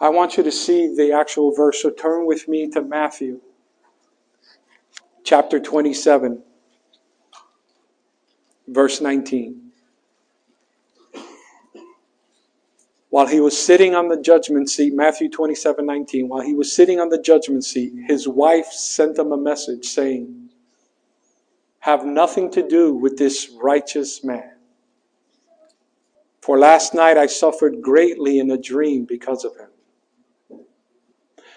I 0.00 0.08
want 0.08 0.36
you 0.36 0.42
to 0.42 0.50
see 0.50 0.92
the 0.92 1.12
actual 1.12 1.54
verse, 1.54 1.80
so 1.82 1.90
turn 1.90 2.26
with 2.26 2.48
me 2.48 2.68
to 2.70 2.82
Matthew 2.82 3.40
chapter 5.22 5.60
27, 5.60 6.42
verse 8.66 9.00
19. 9.00 9.65
While 13.16 13.26
he 13.26 13.40
was 13.40 13.56
sitting 13.58 13.94
on 13.94 14.08
the 14.08 14.20
judgment 14.20 14.68
seat, 14.68 14.92
Matthew 14.94 15.30
27 15.30 15.86
19, 15.86 16.28
while 16.28 16.42
he 16.42 16.52
was 16.52 16.70
sitting 16.70 17.00
on 17.00 17.08
the 17.08 17.18
judgment 17.18 17.64
seat, 17.64 17.94
his 18.06 18.28
wife 18.28 18.66
sent 18.66 19.18
him 19.18 19.32
a 19.32 19.38
message 19.38 19.86
saying, 19.86 20.50
Have 21.78 22.04
nothing 22.04 22.50
to 22.50 22.68
do 22.68 22.92
with 22.92 23.16
this 23.16 23.50
righteous 23.58 24.22
man. 24.22 24.56
For 26.42 26.58
last 26.58 26.92
night 26.92 27.16
I 27.16 27.24
suffered 27.24 27.80
greatly 27.80 28.38
in 28.38 28.50
a 28.50 28.58
dream 28.58 29.06
because 29.06 29.46
of 29.46 29.52
him. 29.56 30.60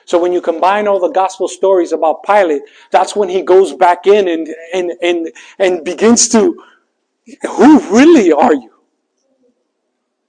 So 0.05 0.17
when 0.17 0.31
you 0.31 0.39
combine 0.39 0.87
all 0.87 1.01
the 1.01 1.11
gospel 1.11 1.49
stories 1.49 1.91
about 1.91 2.23
Pilate, 2.23 2.61
that's 2.89 3.17
when 3.17 3.27
he 3.27 3.41
goes 3.41 3.73
back 3.73 4.07
in 4.07 4.29
and, 4.29 4.47
and, 4.73 4.93
and, 5.01 5.29
and 5.59 5.83
begins 5.83 6.29
to, 6.29 6.63
who 7.49 7.79
really 7.93 8.31
are 8.31 8.53
you? 8.53 8.71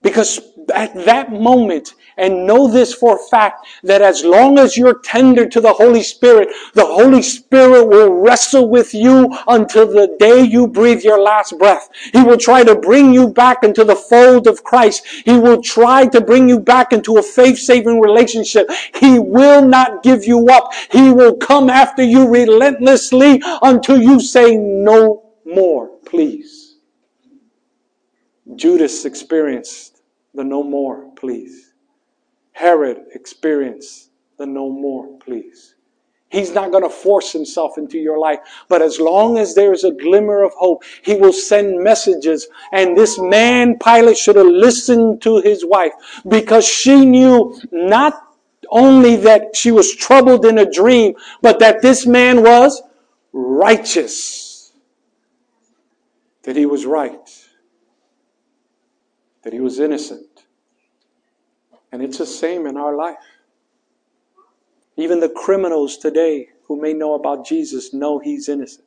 Because 0.03 0.41
at 0.71 0.95
that 1.07 1.33
moment 1.33 1.95
and 2.17 2.47
know 2.47 2.71
this 2.71 2.93
for 2.93 3.17
a 3.17 3.29
fact 3.31 3.67
that 3.83 4.03
as 4.03 4.25
long 4.25 4.59
as 4.59 4.77
you're 4.77 4.99
tender 5.01 5.47
to 5.49 5.61
the 5.61 5.73
Holy 5.73 6.03
Spirit, 6.03 6.49
the 6.75 6.85
Holy 6.85 7.23
Spirit 7.23 7.87
will 7.87 8.13
wrestle 8.13 8.69
with 8.69 8.93
you 8.95 9.35
until 9.49 9.87
the 9.87 10.15
day 10.19 10.43
you 10.43 10.67
breathe 10.67 11.03
your 11.03 11.21
last 11.21 11.59
breath. 11.59 11.89
He 12.13 12.23
will 12.23 12.37
try 12.37 12.63
to 12.65 12.75
bring 12.75 13.15
you 13.15 13.29
back 13.29 13.63
into 13.63 13.85
the 13.85 13.97
fold 13.97 14.47
of 14.47 14.63
Christ. 14.65 15.07
He 15.25 15.39
will 15.39 15.63
try 15.63 16.07
to 16.09 16.21
bring 16.21 16.49
you 16.49 16.61
back 16.61 16.93
into 16.93 17.17
a 17.19 17.23
faith 17.23 17.59
saving 17.59 18.01
relationship. 18.01 18.69
He 18.95 19.19
will 19.19 19.67
not 19.67 20.03
give 20.03 20.25
you 20.25 20.49
up. 20.49 20.73
He 20.91 21.11
will 21.11 21.37
come 21.37 21.71
after 21.71 22.03
you 22.03 22.29
relentlessly 22.29 23.43
until 23.63 24.01
you 24.01 24.21
say 24.21 24.57
no 24.57 25.31
more, 25.47 25.89
please. 26.05 26.77
Judas 28.57 29.05
experienced 29.05 29.90
the 30.41 30.45
no 30.45 30.63
more, 30.63 31.11
please. 31.17 31.75
Herod 32.53 32.99
experienced 33.15 34.11
the 34.39 34.47
no 34.47 34.71
more, 34.71 35.19
please. 35.19 35.75
He's 36.31 36.55
not 36.55 36.71
going 36.71 36.83
to 36.83 36.89
force 36.89 37.31
himself 37.31 37.77
into 37.77 37.99
your 37.99 38.19
life. 38.19 38.39
But 38.67 38.81
as 38.81 38.99
long 38.99 39.37
as 39.37 39.55
there 39.55 39.75
is 39.75 39.85
a 39.85 39.91
glimmer 39.93 40.43
of 40.43 40.53
hope, 40.55 40.83
he 41.03 41.15
will 41.17 41.35
send 41.35 41.85
messages. 41.85 42.49
And 42.73 42.97
this 42.97 43.19
man, 43.19 43.77
Pilate, 43.79 44.17
should 44.17 44.37
have 44.37 44.47
listened 44.47 45.21
to 45.23 45.43
his 45.43 45.63
wife 45.63 45.93
because 46.27 46.67
she 46.67 47.05
knew 47.05 47.61
not 47.71 48.15
only 48.71 49.17
that 49.17 49.55
she 49.55 49.73
was 49.73 49.95
troubled 49.95 50.47
in 50.47 50.57
a 50.57 50.71
dream, 50.71 51.17
but 51.43 51.59
that 51.59 51.83
this 51.83 52.07
man 52.07 52.43
was 52.43 52.81
righteous. 53.35 54.73
That 56.45 56.57
he 56.57 56.65
was 56.65 56.87
right. 56.87 57.29
That 59.43 59.53
he 59.53 59.61
was 59.61 59.81
innocent. 59.81 60.30
And 61.93 62.03
it's 62.03 62.19
the 62.19 62.27
same 62.27 62.67
in 62.67 62.77
our 62.77 62.95
life. 62.95 63.17
Even 64.97 65.21
the 65.21 65.29
criminals 65.29 65.97
today 65.97 66.49
who 66.65 66.81
may 66.81 66.93
know 66.93 67.15
about 67.15 67.47
Jesus 67.47 67.93
know 67.93 68.19
he's 68.19 68.49
innocent. 68.49 68.87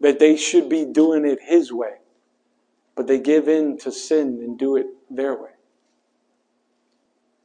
That 0.00 0.18
they 0.18 0.36
should 0.36 0.68
be 0.68 0.84
doing 0.84 1.26
it 1.26 1.38
his 1.42 1.72
way. 1.72 1.94
But 2.94 3.06
they 3.06 3.18
give 3.18 3.48
in 3.48 3.78
to 3.78 3.90
sin 3.90 4.40
and 4.42 4.58
do 4.58 4.76
it 4.76 4.86
their 5.10 5.34
way. 5.34 5.50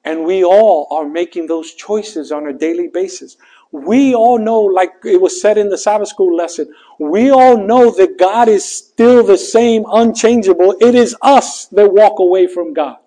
And 0.03 0.25
we 0.25 0.43
all 0.43 0.87
are 0.91 1.07
making 1.07 1.47
those 1.47 1.73
choices 1.73 2.31
on 2.31 2.47
a 2.47 2.53
daily 2.53 2.87
basis. 2.87 3.37
We 3.71 4.15
all 4.15 4.39
know, 4.39 4.61
like 4.61 4.91
it 5.03 5.21
was 5.21 5.39
said 5.41 5.57
in 5.57 5.69
the 5.69 5.77
Sabbath 5.77 6.07
school 6.07 6.35
lesson, 6.35 6.73
we 6.99 7.29
all 7.29 7.57
know 7.57 7.91
that 7.91 8.17
God 8.17 8.47
is 8.47 8.65
still 8.65 9.23
the 9.23 9.37
same, 9.37 9.85
unchangeable. 9.91 10.75
It 10.79 10.95
is 10.95 11.15
us 11.21 11.65
that 11.67 11.93
walk 11.93 12.19
away 12.19 12.47
from 12.47 12.73
God. 12.73 12.97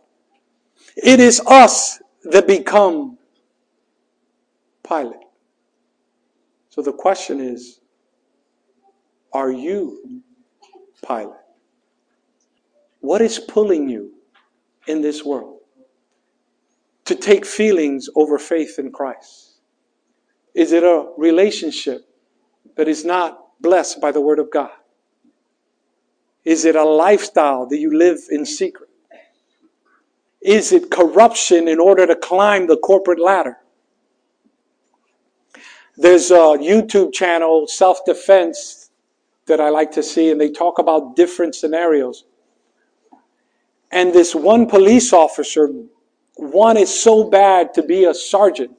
It 1.02 1.18
is 1.18 1.40
us 1.46 2.00
that 2.24 2.46
become 2.46 3.18
Pilate. 4.86 5.16
So 6.70 6.80
the 6.80 6.92
question 6.92 7.40
is 7.40 7.80
Are 9.32 9.50
you 9.50 10.22
Pilate? 11.06 11.34
What 13.00 13.20
is 13.20 13.40
pulling 13.40 13.88
you 13.88 14.12
in 14.86 15.02
this 15.02 15.24
world 15.24 15.58
to 17.04 17.16
take 17.16 17.44
feelings 17.44 18.08
over 18.14 18.38
faith 18.38 18.78
in 18.78 18.92
Christ? 18.92 19.58
Is 20.54 20.70
it 20.70 20.84
a 20.84 21.08
relationship 21.18 22.02
that 22.76 22.86
is 22.86 23.04
not 23.04 23.40
blessed 23.60 24.00
by 24.00 24.12
the 24.12 24.20
Word 24.20 24.38
of 24.38 24.52
God? 24.52 24.70
Is 26.44 26.64
it 26.64 26.76
a 26.76 26.84
lifestyle 26.84 27.66
that 27.66 27.78
you 27.78 27.96
live 27.96 28.18
in 28.30 28.46
secret? 28.46 28.88
Is 30.44 30.72
it 30.72 30.90
corruption 30.90 31.68
in 31.68 31.78
order 31.78 32.06
to 32.06 32.16
climb 32.16 32.66
the 32.66 32.76
corporate 32.76 33.20
ladder? 33.20 33.58
There's 35.96 36.30
a 36.30 36.58
YouTube 36.58 37.12
channel, 37.12 37.66
Self 37.68 38.04
Defense, 38.04 38.90
that 39.46 39.60
I 39.60 39.68
like 39.68 39.92
to 39.92 40.02
see, 40.02 40.30
and 40.30 40.40
they 40.40 40.50
talk 40.50 40.78
about 40.78 41.16
different 41.16 41.54
scenarios. 41.54 42.24
And 43.90 44.12
this 44.12 44.34
one 44.34 44.66
police 44.66 45.12
officer 45.12 45.68
wanted 46.36 46.88
so 46.88 47.28
bad 47.28 47.74
to 47.74 47.82
be 47.82 48.04
a 48.04 48.14
sergeant 48.14 48.72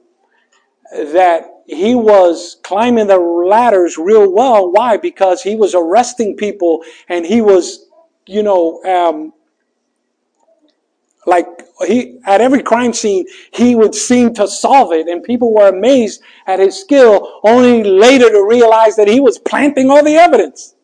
that 0.91 1.45
he 1.67 1.95
was 1.95 2.57
climbing 2.63 3.07
the 3.07 3.19
ladders 3.19 3.97
real 3.97 4.31
well. 4.31 4.71
Why? 4.71 4.97
Because 4.97 5.41
he 5.41 5.55
was 5.55 5.75
arresting 5.75 6.35
people 6.35 6.83
and 7.07 7.25
he 7.25 7.41
was, 7.41 7.89
you 8.25 8.43
know, 8.43 8.83
um, 8.83 9.33
like 11.25 11.45
he 11.87 12.19
at 12.25 12.41
every 12.41 12.61
crime 12.61 12.93
scene 12.93 13.25
he 13.53 13.75
would 13.75 13.95
seem 13.95 14.33
to 14.33 14.47
solve 14.47 14.91
it 14.91 15.07
and 15.07 15.23
people 15.23 15.53
were 15.53 15.69
amazed 15.69 16.21
at 16.47 16.59
his 16.59 16.79
skill 16.79 17.39
only 17.43 17.83
later 17.83 18.29
to 18.29 18.45
realize 18.47 18.95
that 18.95 19.07
he 19.07 19.19
was 19.19 19.37
planting 19.37 19.89
all 19.89 20.03
the 20.03 20.15
evidence. 20.15 20.75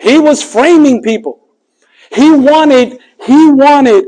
He 0.00 0.18
was 0.18 0.42
framing 0.42 1.02
people. 1.02 1.40
He 2.12 2.30
wanted 2.30 3.00
he 3.26 3.50
wanted 3.52 4.04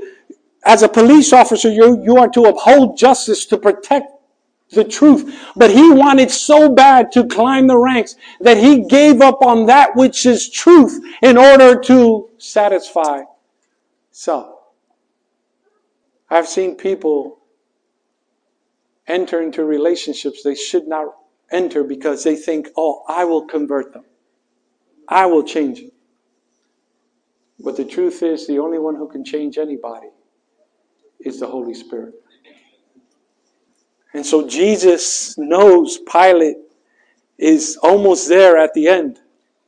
as 0.65 0.83
a 0.83 0.89
police 0.89 1.33
officer 1.33 1.71
you, 1.71 2.03
you 2.03 2.17
are 2.17 2.29
to 2.31 2.43
uphold 2.45 2.99
justice 2.99 3.47
to 3.47 3.57
protect 3.57 4.13
the 4.73 4.85
truth 4.85 5.53
but 5.55 5.71
he 5.71 5.91
wanted 5.93 6.29
so 6.31 6.69
bad 6.75 7.13
to 7.13 7.25
climb 7.27 7.69
the 7.69 7.79
ranks 7.79 8.17
that 8.41 8.57
he 8.57 8.85
gave 8.85 9.21
up 9.21 9.41
on 9.43 9.67
that 9.67 9.95
which 9.95 10.27
is 10.27 10.51
truth 10.51 11.01
in 11.23 11.39
order 11.39 11.79
to 11.79 12.29
satisfy 12.39 13.23
self 14.11 14.56
I've 16.29 16.49
seen 16.49 16.77
people 16.77 17.39
enter 19.07 19.41
into 19.41 19.65
relationships 19.65 20.43
they 20.43 20.55
should 20.55 20.89
not 20.89 21.15
enter 21.51 21.85
because 21.85 22.25
they 22.25 22.35
think, 22.35 22.69
oh, 22.77 23.05
I 23.09 23.25
will 23.25 23.47
convert 23.47 23.93
them. 23.93 24.05
I 25.09 25.27
will 25.27 25.45
change 25.45 25.81
them. 25.81 25.93
But 27.61 27.77
the 27.77 27.85
truth 27.85 28.23
is, 28.23 28.47
the 28.47 28.59
only 28.59 28.79
one 28.79 28.97
who 28.97 29.09
can 29.09 29.25
change 29.25 29.57
anybody 29.57 30.09
is 31.21 31.41
the 31.41 31.47
Holy 31.47 31.75
Spirit. 31.75 32.15
And 34.13 34.25
so 34.27 34.47
Jesus 34.47 35.37
knows 35.39 35.99
Pilate 35.99 36.57
is 37.39 37.79
almost 37.83 38.29
there 38.29 38.57
at 38.57 38.75
the 38.75 38.89
end. 38.89 39.21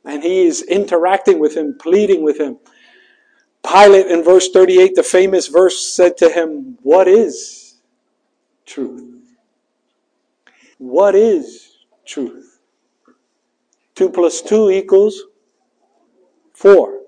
And 0.05 0.23
he 0.23 0.45
is 0.45 0.61
interacting 0.63 1.39
with 1.39 1.55
him, 1.55 1.77
pleading 1.79 2.23
with 2.23 2.39
him. 2.39 2.57
Pilate 3.63 4.07
in 4.07 4.23
verse 4.23 4.49
38, 4.49 4.95
the 4.95 5.03
famous 5.03 5.47
verse, 5.47 5.93
said 5.93 6.17
to 6.17 6.29
him, 6.29 6.77
What 6.81 7.07
is 7.07 7.75
truth? 8.65 9.35
What 10.77 11.13
is 11.13 11.77
truth? 12.05 12.59
2 13.95 14.09
plus 14.09 14.41
2 14.41 14.69
equals 14.69 15.23
4. 16.53 16.99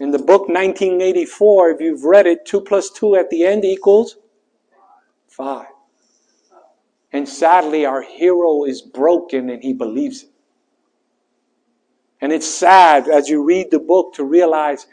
In 0.00 0.10
the 0.10 0.18
book 0.18 0.48
1984, 0.48 1.70
if 1.70 1.80
you've 1.80 2.04
read 2.04 2.26
it, 2.26 2.46
2 2.46 2.62
plus 2.62 2.90
2 2.90 3.16
at 3.16 3.28
the 3.28 3.44
end 3.44 3.66
equals 3.66 4.16
5. 5.28 5.66
And 7.12 7.28
sadly, 7.28 7.84
our 7.84 8.00
hero 8.00 8.64
is 8.64 8.80
broken 8.80 9.50
and 9.50 9.62
he 9.62 9.74
believes 9.74 10.22
it. 10.22 10.30
And 12.22 12.32
it's 12.32 12.48
sad 12.48 13.08
as 13.08 13.28
you 13.28 13.44
read 13.44 13.70
the 13.70 13.78
book 13.78 14.14
to 14.14 14.24
realize 14.24 14.86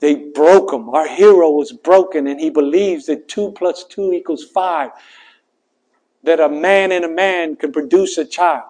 they 0.00 0.14
broke 0.14 0.72
him. 0.72 0.88
Our 0.90 1.08
hero 1.08 1.50
was 1.50 1.72
broken, 1.72 2.26
and 2.26 2.40
he 2.40 2.50
believes 2.50 3.06
that 3.06 3.28
2 3.28 3.52
plus 3.52 3.84
2 3.84 4.12
equals 4.12 4.44
5. 4.44 4.90
That 6.22 6.40
a 6.40 6.48
man 6.48 6.92
and 6.92 7.04
a 7.04 7.08
man 7.08 7.56
can 7.56 7.72
produce 7.72 8.18
a 8.18 8.24
child. 8.24 8.68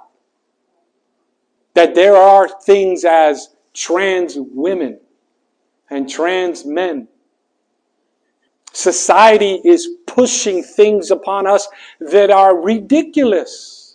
That 1.74 1.94
there 1.94 2.16
are 2.16 2.48
things 2.48 3.04
as 3.04 3.50
trans 3.74 4.36
women 4.38 5.00
and 5.90 6.08
trans 6.08 6.64
men. 6.64 7.08
Society 8.72 9.60
is 9.64 9.88
pushing 10.06 10.62
things 10.62 11.10
upon 11.10 11.46
us 11.46 11.66
that 12.00 12.30
are 12.30 12.60
ridiculous. 12.60 13.86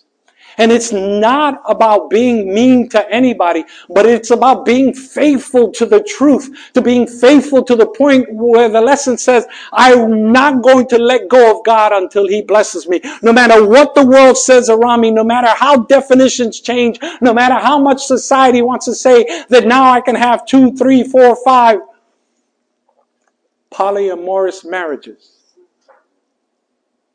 And 0.58 0.72
it's 0.72 0.92
not 0.92 1.62
about 1.66 2.10
being 2.10 2.52
mean 2.52 2.88
to 2.90 3.10
anybody, 3.10 3.64
but 3.88 4.06
it's 4.06 4.30
about 4.30 4.64
being 4.64 4.94
faithful 4.94 5.70
to 5.72 5.86
the 5.86 6.02
truth, 6.02 6.70
to 6.74 6.82
being 6.82 7.06
faithful 7.06 7.62
to 7.64 7.76
the 7.76 7.86
point 7.86 8.32
where 8.32 8.68
the 8.68 8.80
lesson 8.80 9.18
says, 9.18 9.46
I'm 9.72 10.32
not 10.32 10.62
going 10.62 10.88
to 10.88 10.98
let 10.98 11.28
go 11.28 11.58
of 11.58 11.64
God 11.64 11.92
until 11.92 12.26
He 12.28 12.42
blesses 12.42 12.88
me. 12.88 13.00
No 13.22 13.32
matter 13.32 13.66
what 13.66 13.94
the 13.94 14.06
world 14.06 14.38
says 14.38 14.68
around 14.70 15.00
me, 15.00 15.10
no 15.10 15.24
matter 15.24 15.48
how 15.48 15.78
definitions 15.84 16.60
change, 16.60 16.98
no 17.20 17.32
matter 17.34 17.54
how 17.54 17.78
much 17.78 18.02
society 18.04 18.62
wants 18.62 18.86
to 18.86 18.94
say 18.94 19.24
that 19.48 19.66
now 19.66 19.90
I 19.90 20.00
can 20.00 20.14
have 20.14 20.46
two, 20.46 20.74
three, 20.76 21.04
four, 21.04 21.36
five 21.44 21.80
polyamorous 23.72 24.64
marriages. 24.68 25.38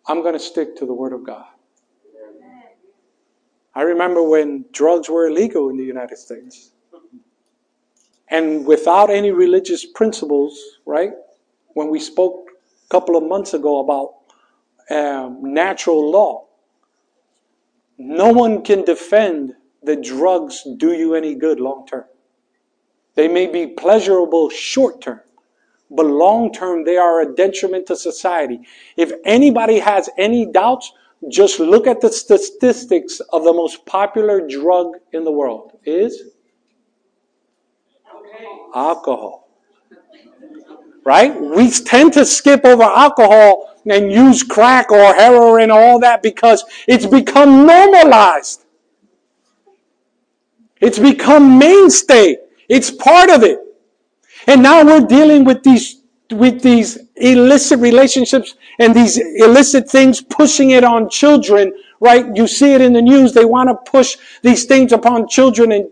I'm 0.07 0.21
going 0.21 0.33
to 0.33 0.39
stick 0.39 0.77
to 0.77 0.85
the 0.85 0.93
Word 0.93 1.13
of 1.13 1.23
God. 1.25 1.45
I 3.77 3.83
remember 3.83 4.21
when 4.23 4.65
drugs 4.71 5.07
were 5.09 5.27
illegal 5.27 5.69
in 5.69 5.77
the 5.77 5.85
United 5.95 6.17
States. 6.17 6.71
And 8.29 8.65
without 8.65 9.09
any 9.09 9.31
religious 9.31 9.85
principles, 9.85 10.59
right? 10.85 11.13
when 11.77 11.91
we 11.91 11.99
spoke 11.99 12.49
a 12.85 12.89
couple 12.89 13.15
of 13.15 13.23
months 13.23 13.53
ago 13.53 13.79
about 13.79 14.15
um, 14.89 15.53
natural 15.53 16.09
law. 16.09 16.45
No 17.99 18.31
one 18.31 18.63
can 18.63 18.83
defend 18.83 19.53
that 19.83 20.01
drugs 20.03 20.63
do 20.77 20.93
you 20.93 21.13
any 21.13 21.35
good 21.35 21.59
long 21.59 21.85
term. 21.85 22.05
They 23.13 23.27
may 23.27 23.45
be 23.45 23.67
pleasurable 23.67 24.49
short 24.49 25.01
term, 25.01 25.21
but 25.91 26.07
long 26.07 26.51
term 26.51 26.83
they 26.83 26.97
are 26.97 27.21
a 27.21 27.35
detriment 27.35 27.85
to 27.87 27.95
society. 27.95 28.61
If 28.95 29.11
anybody 29.23 29.77
has 29.77 30.09
any 30.17 30.47
doubts, 30.51 30.91
just 31.29 31.59
look 31.59 31.87
at 31.87 32.01
the 32.01 32.11
statistics 32.11 33.19
of 33.31 33.43
the 33.43 33.53
most 33.53 33.85
popular 33.85 34.47
drug 34.47 34.93
in 35.13 35.23
the 35.23 35.31
world 35.31 35.79
is 35.83 36.23
alcohol. 38.73 39.49
Right? 41.03 41.39
We 41.39 41.71
tend 41.71 42.13
to 42.13 42.25
skip 42.25 42.65
over 42.65 42.83
alcohol 42.83 43.75
and 43.89 44.11
use 44.11 44.43
crack 44.43 44.91
or 44.91 45.13
heroin 45.13 45.71
or 45.71 45.79
all 45.79 45.99
that 46.01 46.21
because 46.21 46.63
it's 46.87 47.05
become 47.05 47.65
normalized. 47.65 48.65
It's 50.81 50.99
become 50.99 51.57
mainstay. 51.57 52.37
It's 52.69 52.91
part 52.91 53.29
of 53.29 53.43
it. 53.43 53.59
And 54.45 54.61
now 54.61 54.85
we're 54.85 55.05
dealing 55.05 55.45
with 55.45 55.63
these 55.63 56.01
with 56.31 56.61
these 56.61 56.97
illicit 57.15 57.79
relationships 57.79 58.55
and 58.79 58.93
these 58.93 59.17
illicit 59.17 59.89
things 59.89 60.21
pushing 60.21 60.71
it 60.71 60.83
on 60.83 61.09
children, 61.09 61.73
right? 61.99 62.25
You 62.35 62.47
see 62.47 62.73
it 62.73 62.81
in 62.81 62.93
the 62.93 63.01
news. 63.01 63.33
They 63.33 63.45
want 63.45 63.69
to 63.69 63.91
push 63.91 64.17
these 64.41 64.65
things 64.65 64.91
upon 64.91 65.27
children 65.27 65.71
and 65.71 65.89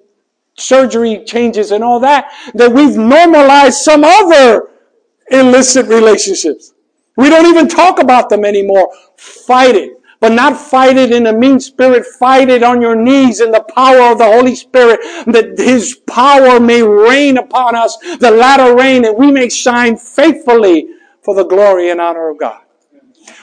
surgery 0.57 1.23
changes 1.25 1.71
and 1.71 1.83
all 1.83 1.99
that, 1.99 2.31
that 2.53 2.71
we've 2.71 2.97
normalized 2.97 3.77
some 3.77 4.03
other 4.03 4.69
illicit 5.31 5.87
relationships. 5.87 6.73
We 7.17 7.29
don't 7.29 7.45
even 7.45 7.67
talk 7.67 8.01
about 8.01 8.29
them 8.29 8.45
anymore. 8.45 8.89
Fight 9.17 9.75
it. 9.75 9.94
But 10.25 10.33
not 10.33 10.57
fight 10.57 10.97
it 10.97 11.11
in 11.11 11.27
a 11.27 11.33
mean 11.33 11.59
spirit. 11.59 12.03
Fight 12.03 12.49
it 12.49 12.63
on 12.63 12.81
your 12.81 12.95
knees 12.95 13.41
in 13.41 13.51
the 13.51 13.61
power 13.61 14.11
of 14.11 14.17
the 14.17 14.25
Holy 14.25 14.55
Spirit 14.55 14.99
that 15.27 15.53
His 15.55 15.97
power 16.07 16.59
may 16.59 16.81
reign 16.81 17.37
upon 17.37 17.75
us, 17.75 17.95
the 18.17 18.31
latter 18.31 18.75
rain, 18.75 19.05
and 19.05 19.15
we 19.15 19.31
may 19.31 19.49
shine 19.49 19.97
faithfully 19.97 20.87
for 21.21 21.35
the 21.35 21.43
glory 21.43 21.91
and 21.91 22.01
honor 22.01 22.31
of 22.31 22.39
God. 22.39 22.59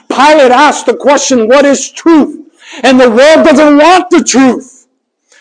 Pilate 0.09 0.51
asked 0.51 0.87
the 0.87 0.97
question, 0.97 1.47
what 1.47 1.63
is 1.63 1.89
truth? 1.89 2.51
And 2.83 2.99
the 2.99 3.09
world 3.09 3.45
doesn't 3.45 3.77
want 3.77 4.09
the 4.09 4.21
truth. 4.21 4.89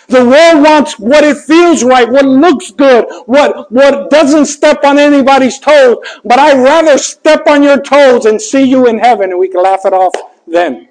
The 0.06 0.24
world 0.24 0.62
wants 0.62 0.96
what 0.96 1.24
it 1.24 1.38
feels 1.38 1.82
right, 1.82 2.08
what 2.08 2.24
looks 2.24 2.70
good, 2.70 3.06
what, 3.26 3.72
what 3.72 4.10
doesn't 4.10 4.46
step 4.46 4.84
on 4.84 4.96
anybody's 4.96 5.58
toes. 5.58 5.96
But 6.24 6.38
I'd 6.38 6.62
rather 6.62 6.98
step 6.98 7.48
on 7.48 7.64
your 7.64 7.82
toes 7.82 8.26
and 8.26 8.40
see 8.40 8.62
you 8.62 8.86
in 8.86 9.00
heaven 9.00 9.30
and 9.30 9.40
we 9.40 9.48
can 9.48 9.64
laugh 9.64 9.84
it 9.84 9.92
off 9.92 10.14
then. 10.46 10.90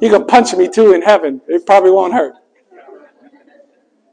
You 0.00 0.10
can 0.10 0.26
punch 0.26 0.54
me 0.54 0.68
too 0.68 0.92
in 0.92 1.02
heaven. 1.02 1.40
It 1.48 1.66
probably 1.66 1.90
won't 1.90 2.14
hurt. 2.14 2.34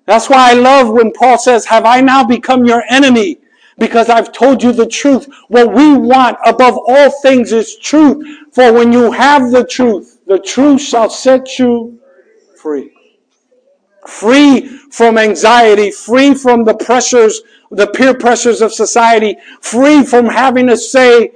That's 0.06 0.30
why 0.30 0.52
I 0.52 0.54
love 0.54 0.90
when 0.90 1.12
Paul 1.12 1.38
says, 1.38 1.66
Have 1.66 1.86
I 1.86 2.02
now 2.02 2.24
become 2.24 2.66
your 2.66 2.84
enemy? 2.90 3.40
Because 3.78 4.10
I've 4.10 4.32
told 4.32 4.64
you 4.64 4.72
the 4.72 4.88
truth. 4.88 5.28
What 5.50 5.74
we 5.74 5.94
want 5.96 6.38
above 6.46 6.78
all 6.88 7.12
things 7.22 7.52
is 7.52 7.78
truth. 7.78 8.26
For 8.52 8.74
when 8.74 8.92
you 8.92 9.12
have 9.12 9.52
the 9.52 9.66
truth, 9.66 10.20
the 10.26 10.40
truth 10.40 10.82
shall 10.82 11.10
set 11.10 11.60
you 11.60 12.00
free 12.56 12.92
free 14.08 14.66
from 14.92 15.18
anxiety, 15.18 15.92
free 15.92 16.34
from 16.34 16.64
the 16.64 16.74
pressures, 16.74 17.42
the 17.72 17.88
peer 17.88 18.14
pressures 18.14 18.62
of 18.62 18.74
society, 18.74 19.36
free 19.62 20.04
from 20.04 20.28
having 20.28 20.68
to 20.68 20.78
say, 20.78 21.32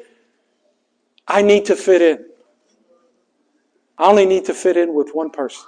I 1.28 1.42
need 1.42 1.66
to 1.66 1.76
fit 1.76 2.02
in. 2.02 2.26
I 4.02 4.08
only 4.08 4.26
need 4.26 4.46
to 4.46 4.56
fit 4.56 4.78
in 4.78 4.96
with 4.96 5.12
one 5.14 5.30
person, 5.30 5.68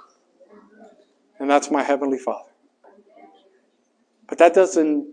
and 1.38 1.48
that's 1.48 1.70
my 1.70 1.84
Heavenly 1.84 2.18
Father. 2.18 2.50
But 4.26 4.38
that 4.38 4.54
doesn't 4.54 5.06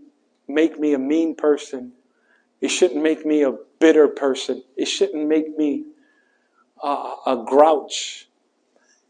make 0.48 0.80
me 0.80 0.92
a 0.94 0.98
mean 0.98 1.36
person. 1.36 1.92
It 2.60 2.68
shouldn't 2.68 3.00
make 3.00 3.24
me 3.24 3.44
a 3.44 3.54
bitter 3.78 4.08
person. 4.08 4.64
It 4.76 4.86
shouldn't 4.86 5.28
make 5.28 5.56
me 5.56 5.84
a, 6.82 6.88
a 6.88 7.44
grouch. 7.46 8.28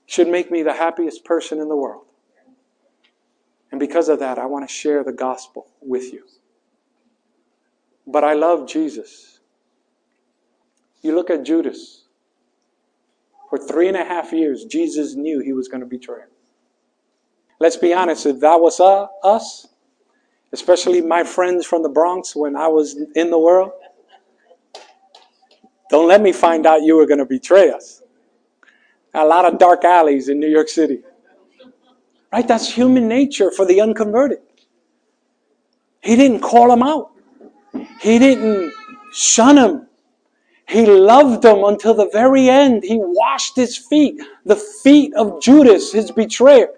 It 0.07 0.13
should 0.13 0.29
make 0.29 0.51
me 0.51 0.63
the 0.63 0.75
happiest 0.75 1.25
person 1.25 1.59
in 1.59 1.71
the 1.71 1.77
world. 1.77 2.05
And 3.71 3.81
because 3.81 4.11
of 4.11 4.19
that, 4.19 4.39
I 4.39 4.45
want 4.45 4.69
to 4.69 4.75
share 4.75 5.03
the 5.03 5.13
gospel 5.13 5.69
with 5.81 6.13
you. 6.13 6.25
But 8.07 8.25
I 8.25 8.35
love 8.35 8.69
Jesus. 8.69 9.41
You 11.01 11.15
look 11.15 11.31
at 11.31 11.45
Judas. 11.45 12.02
For 13.53 13.59
three 13.59 13.87
and 13.87 13.99
a 13.99 14.03
half 14.03 14.33
years, 14.33 14.65
Jesus 14.65 15.15
knew 15.15 15.41
he 15.41 15.53
was 15.53 15.69
going 15.69 15.83
to 15.83 15.87
betray 15.87 16.21
him. 16.21 16.31
Let's 17.61 17.77
be 17.77 17.93
honest, 17.93 18.25
if 18.25 18.41
that 18.41 18.59
was 18.59 18.81
uh, 18.81 19.09
us, 19.23 19.69
especially 20.55 21.03
my 21.03 21.23
friends 21.23 21.67
from 21.67 21.83
the 21.83 21.91
Bronx 21.91 22.35
when 22.35 22.57
I 22.57 22.69
was 22.69 22.99
in 23.15 23.29
the 23.29 23.39
world, 23.39 23.73
don't 25.91 26.09
let 26.09 26.23
me 26.23 26.33
find 26.33 26.65
out 26.65 26.81
you 26.81 26.97
were 26.97 27.05
going 27.05 27.19
to 27.19 27.27
betray 27.27 27.69
us. 27.69 28.01
A 29.13 29.27
lot 29.27 29.45
of 29.45 29.59
dark 29.59 29.85
alleys 29.85 30.31
in 30.31 30.41
New 30.41 30.49
York 30.49 30.71
City. 30.71 31.01
Right? 32.33 32.49
That's 32.49 32.73
human 32.73 33.07
nature 33.07 33.51
for 33.51 33.67
the 33.67 33.83
unconverted. 33.83 34.39
He 36.01 36.17
didn't 36.17 36.41
call 36.41 36.71
them 36.71 36.83
out. 36.83 37.11
He 38.01 38.19
didn't 38.19 38.73
shun 39.13 39.57
them. 39.57 39.89
He 40.73 40.87
loved 40.87 41.43
them 41.43 41.65
until 41.65 41.93
the 41.93 42.09
very 42.09 42.49
end. 42.49 42.83
He 42.83 42.97
washed 42.99 43.57
his 43.57 43.77
feet, 43.77 44.21
the 44.47 44.57
feet 44.57 45.13
of 45.15 45.41
Judas, 45.41 45.93
his 45.93 46.11
betrayer. 46.11 46.69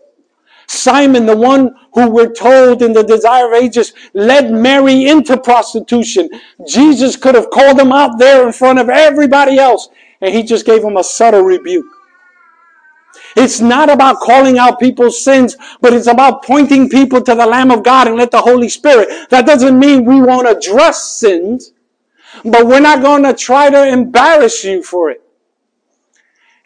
Simon, 0.67 1.27
the 1.27 1.37
one 1.37 1.75
who 1.93 2.11
we're 2.11 2.33
told 2.33 2.83
in 2.83 2.93
the 2.93 3.05
desire 3.05 3.47
of 3.47 3.63
ages 3.63 3.93
led 4.13 4.51
Mary 4.51 5.07
into 5.07 5.37
prostitution. 5.39 6.29
Jesus 6.67 7.17
could 7.17 7.37
have 7.37 7.51
called 7.51 7.79
him 7.79 7.93
out 7.93 8.19
there 8.19 8.45
in 8.45 8.53
front 8.53 8.81
of 8.81 8.89
everybody 8.89 9.59
else, 9.59 9.89
and 10.21 10.35
he 10.35 10.43
just 10.43 10.67
gave 10.67 10.83
him 10.83 10.97
a 10.97 11.05
subtle 11.05 11.43
rebuke. 11.43 11.87
It's 13.37 13.61
not 13.61 13.91
about 13.91 14.21
calling 14.21 14.59
out 14.59 14.81
people's 14.81 15.23
sins, 15.23 15.57
but 15.81 15.93
it's 15.93 16.09
about 16.09 16.43
pointing 16.45 16.89
people 16.89 17.21
to 17.21 17.35
the 17.35 17.47
Lamb 17.47 17.71
of 17.71 17.85
God 17.85 18.09
and 18.09 18.17
let 18.17 18.33
the 18.33 18.41
Holy 18.41 18.69
Spirit. 18.69 19.31
That 19.31 19.47
doesn't 19.47 19.79
mean 19.79 20.05
we 20.05 20.21
won't 20.21 20.49
address 20.49 21.11
sins, 21.11 21.73
but 22.45 22.67
we're 22.67 22.81
not 22.81 23.03
going 23.03 23.23
to 23.25 23.35
try 23.35 23.71
to 23.71 23.89
embarrass 23.89 24.65
you 24.65 24.83
for 24.83 25.11
it. 25.11 25.21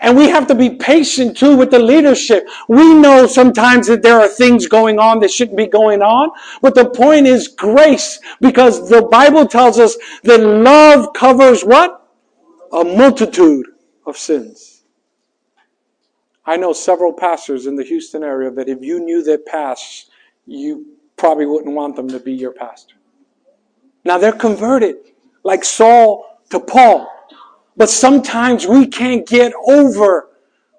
And 0.01 0.17
we 0.17 0.29
have 0.29 0.47
to 0.47 0.55
be 0.55 0.71
patient 0.71 1.37
too 1.37 1.57
with 1.57 1.73
the 1.73 1.79
leadership. 1.79 2.47
We 2.69 2.95
know 2.95 3.27
sometimes 3.27 3.89
that 3.89 4.03
there 4.03 4.21
are 4.21 4.29
things 4.29 4.69
going 4.69 4.99
on 5.01 5.19
that 5.21 5.31
shouldn't 5.31 5.57
be 5.57 5.67
going 5.67 6.03
on, 6.03 6.31
but 6.63 6.77
the 6.77 6.89
point 6.89 7.27
is 7.27 7.49
grace 7.49 8.21
because 8.41 8.89
the 8.89 9.03
Bible 9.03 9.47
tells 9.47 9.79
us 9.79 9.97
that 10.23 10.41
love 10.41 11.13
covers 11.15 11.63
what? 11.63 12.09
A 12.73 12.85
multitude 12.85 13.67
of 14.07 14.17
sins. 14.17 14.85
I 16.47 16.57
know 16.57 16.73
several 16.73 17.13
pastors 17.13 17.67
in 17.67 17.75
the 17.77 17.85
Houston 17.85 18.23
area 18.23 18.51
that 18.53 18.69
if 18.69 18.83
you 18.83 19.01
knew 19.01 19.23
their 19.23 19.39
past, 19.39 20.11
you 20.47 20.87
probably 21.17 21.45
wouldn't 21.45 21.75
want 21.75 21.97
them 21.97 22.09
to 22.09 22.21
be 22.21 22.33
your 22.33 22.53
pastor. 22.53 22.95
Now 24.05 24.17
they're 24.17 24.33
converted, 24.33 24.97
like 25.49 25.65
Saul 25.65 26.39
to 26.51 26.61
Paul. 26.61 27.11
But 27.75 27.89
sometimes 27.89 28.67
we 28.67 28.87
can't 28.87 29.27
get 29.27 29.53
over 29.67 30.29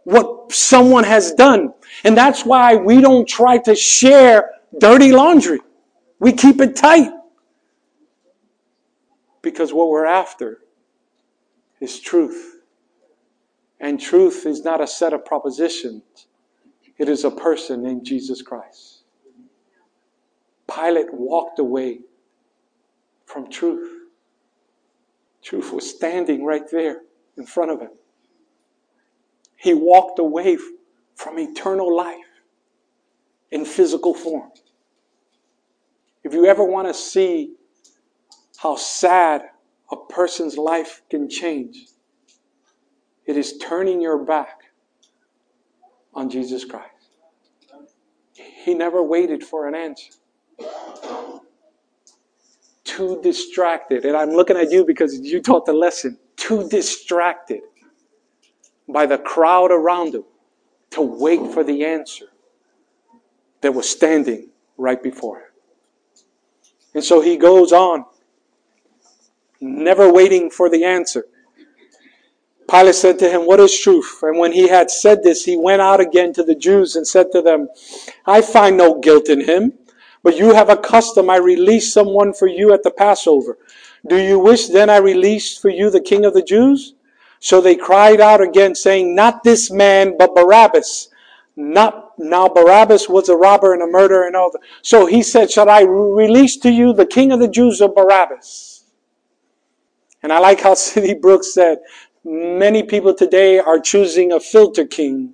what 0.04 0.52
someone 0.52 1.04
has 1.06 1.34
done. 1.34 1.74
And 2.04 2.16
that's 2.16 2.46
why 2.46 2.76
we 2.76 3.02
don't 3.02 3.28
try 3.28 3.58
to 3.58 3.74
share 3.74 4.52
dirty 4.80 5.12
laundry. 5.12 5.60
We 6.20 6.34
keep 6.34 6.62
it 6.62 6.76
tight. 6.76 7.10
Because 9.42 9.74
what 9.74 9.90
we're 9.90 10.06
after 10.06 10.60
is 11.82 12.00
truth. 12.00 12.60
And 13.80 14.00
truth 14.00 14.46
is 14.46 14.64
not 14.64 14.82
a 14.82 14.88
set 14.88 15.14
of 15.14 15.26
propositions, 15.26 16.04
it 17.00 17.10
is 17.10 17.24
a 17.24 17.32
person 17.32 17.82
named 17.82 18.06
Jesus 18.06 18.44
Christ. 18.44 19.04
Pilate 20.72 21.12
walked 21.12 21.58
away 21.58 22.02
from 23.26 23.50
truth. 23.50 23.99
Truth 25.44 25.72
was 25.72 25.90
standing 25.90 26.44
right 26.44 26.70
there 26.72 27.02
in 27.38 27.46
front 27.46 27.72
of 27.72 27.82
him. 27.82 27.92
He 29.56 29.74
walked 29.74 30.20
away 30.20 30.58
from 31.16 31.40
eternal 31.40 31.96
life 31.96 32.18
in 33.52 33.66
physical 33.66 34.14
form. 34.14 34.52
If 36.24 36.34
you 36.34 36.46
ever 36.46 36.64
want 36.64 36.88
to 36.88 36.94
see 36.94 37.54
how 38.58 38.76
sad 38.76 39.44
a 39.92 39.96
person's 39.96 40.58
life 40.58 41.02
can 41.10 41.30
change, 41.30 41.88
it 43.26 43.38
is 43.38 43.58
turning 43.58 44.02
your 44.02 44.24
back 44.24 44.60
on 46.14 46.30
Jesus 46.30 46.66
Christ. 46.66 46.90
He 48.34 48.74
never 48.74 49.02
waited 49.04 49.44
for 49.44 49.68
an 49.68 49.76
answer. 49.76 50.12
Too 53.00 53.22
distracted. 53.24 54.04
And 54.04 54.16
I'm 54.18 54.32
looking 54.32 54.58
at 54.58 54.72
you 54.72 54.86
because 54.86 55.18
you 55.22 55.42
taught 55.42 55.66
the 55.66 55.74
lesson. 55.74 56.18
Too 56.36 56.68
distracted 56.68 57.62
by 58.90 59.06
the 59.06 59.18
crowd 59.18 59.72
around 59.72 60.16
him 60.16 60.26
to 60.92 61.02
wait 61.02 61.54
for 61.54 61.64
the 61.64 61.86
answer 61.86 62.26
that 63.62 63.74
was 63.74 63.90
standing 63.90 64.50
right 64.78 65.02
before 65.02 65.38
him. 65.40 65.46
And 66.96 67.04
so 67.04 67.22
he 67.22 67.38
goes 67.38 67.72
on, 67.72 68.04
never 69.62 70.12
waiting 70.12 70.50
for 70.50 70.70
the 70.70 70.84
answer. 70.84 71.24
Pilate 72.70 72.96
said 72.96 73.20
to 73.20 73.30
him, 73.30 73.46
What 73.46 73.62
is 73.62 73.80
truth? 73.80 74.20
And 74.24 74.38
when 74.38 74.52
he 74.52 74.68
had 74.68 74.92
said 74.92 75.24
this, 75.24 75.46
he 75.46 75.56
went 75.56 75.82
out 75.82 76.02
again 76.02 76.34
to 76.34 76.44
the 76.44 76.56
Jews 76.56 76.96
and 76.96 77.08
said 77.08 77.32
to 77.32 77.42
them, 77.42 77.70
I 78.26 78.42
find 78.42 78.78
no 78.78 79.00
guilt 79.00 79.30
in 79.30 79.42
him, 79.46 79.79
but 80.24 80.38
you 80.38 80.54
have 80.54 80.70
a 80.70 80.78
custom 80.78 81.30
I 81.30 81.38
release 81.38 81.94
someone 81.94 82.34
for 82.34 82.48
you 82.48 82.74
at 82.74 82.84
the 82.84 82.92
Passover. 82.92 83.58
Do 84.08 84.18
you 84.18 84.40
wish 84.40 84.68
then 84.68 84.90
I 84.90 84.98
released 84.98 85.62
for 85.62 85.70
you 85.70 85.90
the 85.90 86.02
king 86.02 86.26
of 86.26 86.34
the 86.34 86.44
Jews? 86.44 86.94
So 87.40 87.62
they 87.62 87.76
cried 87.76 88.20
out 88.20 88.42
again, 88.42 88.76
saying, 88.76 89.16
Not 89.16 89.44
this 89.44 89.72
man, 89.72 90.16
but 90.18 90.36
Barabbas. 90.36 91.10
Not 91.56 92.18
now 92.18 92.48
Barabbas 92.48 93.10
was 93.10 93.28
a 93.28 93.36
robber 93.36 93.74
and 93.74 93.82
a 93.82 93.88
murderer 93.88 94.28
and 94.28 94.36
all 94.36 94.52
that. 94.52 94.62
So 94.82 95.06
he 95.06 95.24
said, 95.24 95.52
Shall 95.52 95.70
I 95.70 95.82
release 95.82 96.58
to 96.58 96.70
you 96.70 96.94
the 96.94 97.06
king 97.06 97.32
of 97.32 97.40
the 97.40 97.48
Jews 97.48 97.82
or 97.82 97.94
Barabbas? 97.94 98.86
And 100.22 100.32
I 100.34 100.40
like 100.40 100.62
how 100.62 100.74
City 100.76 101.14
Brooks 101.14 101.54
said, 101.54 101.80
Many 102.24 102.84
people 102.84 103.14
today 103.14 103.60
are 103.60 103.80
choosing 103.80 104.34
a 104.34 104.40
filter 104.40 104.86
king 104.86 105.34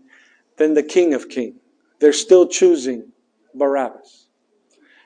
than 0.58 0.74
the 0.74 0.84
king 0.84 1.14
of 1.14 1.30
kings. 1.30 1.60
They're 2.00 2.14
still 2.14 2.48
choosing 2.48 3.12
Barabbas. 3.54 4.25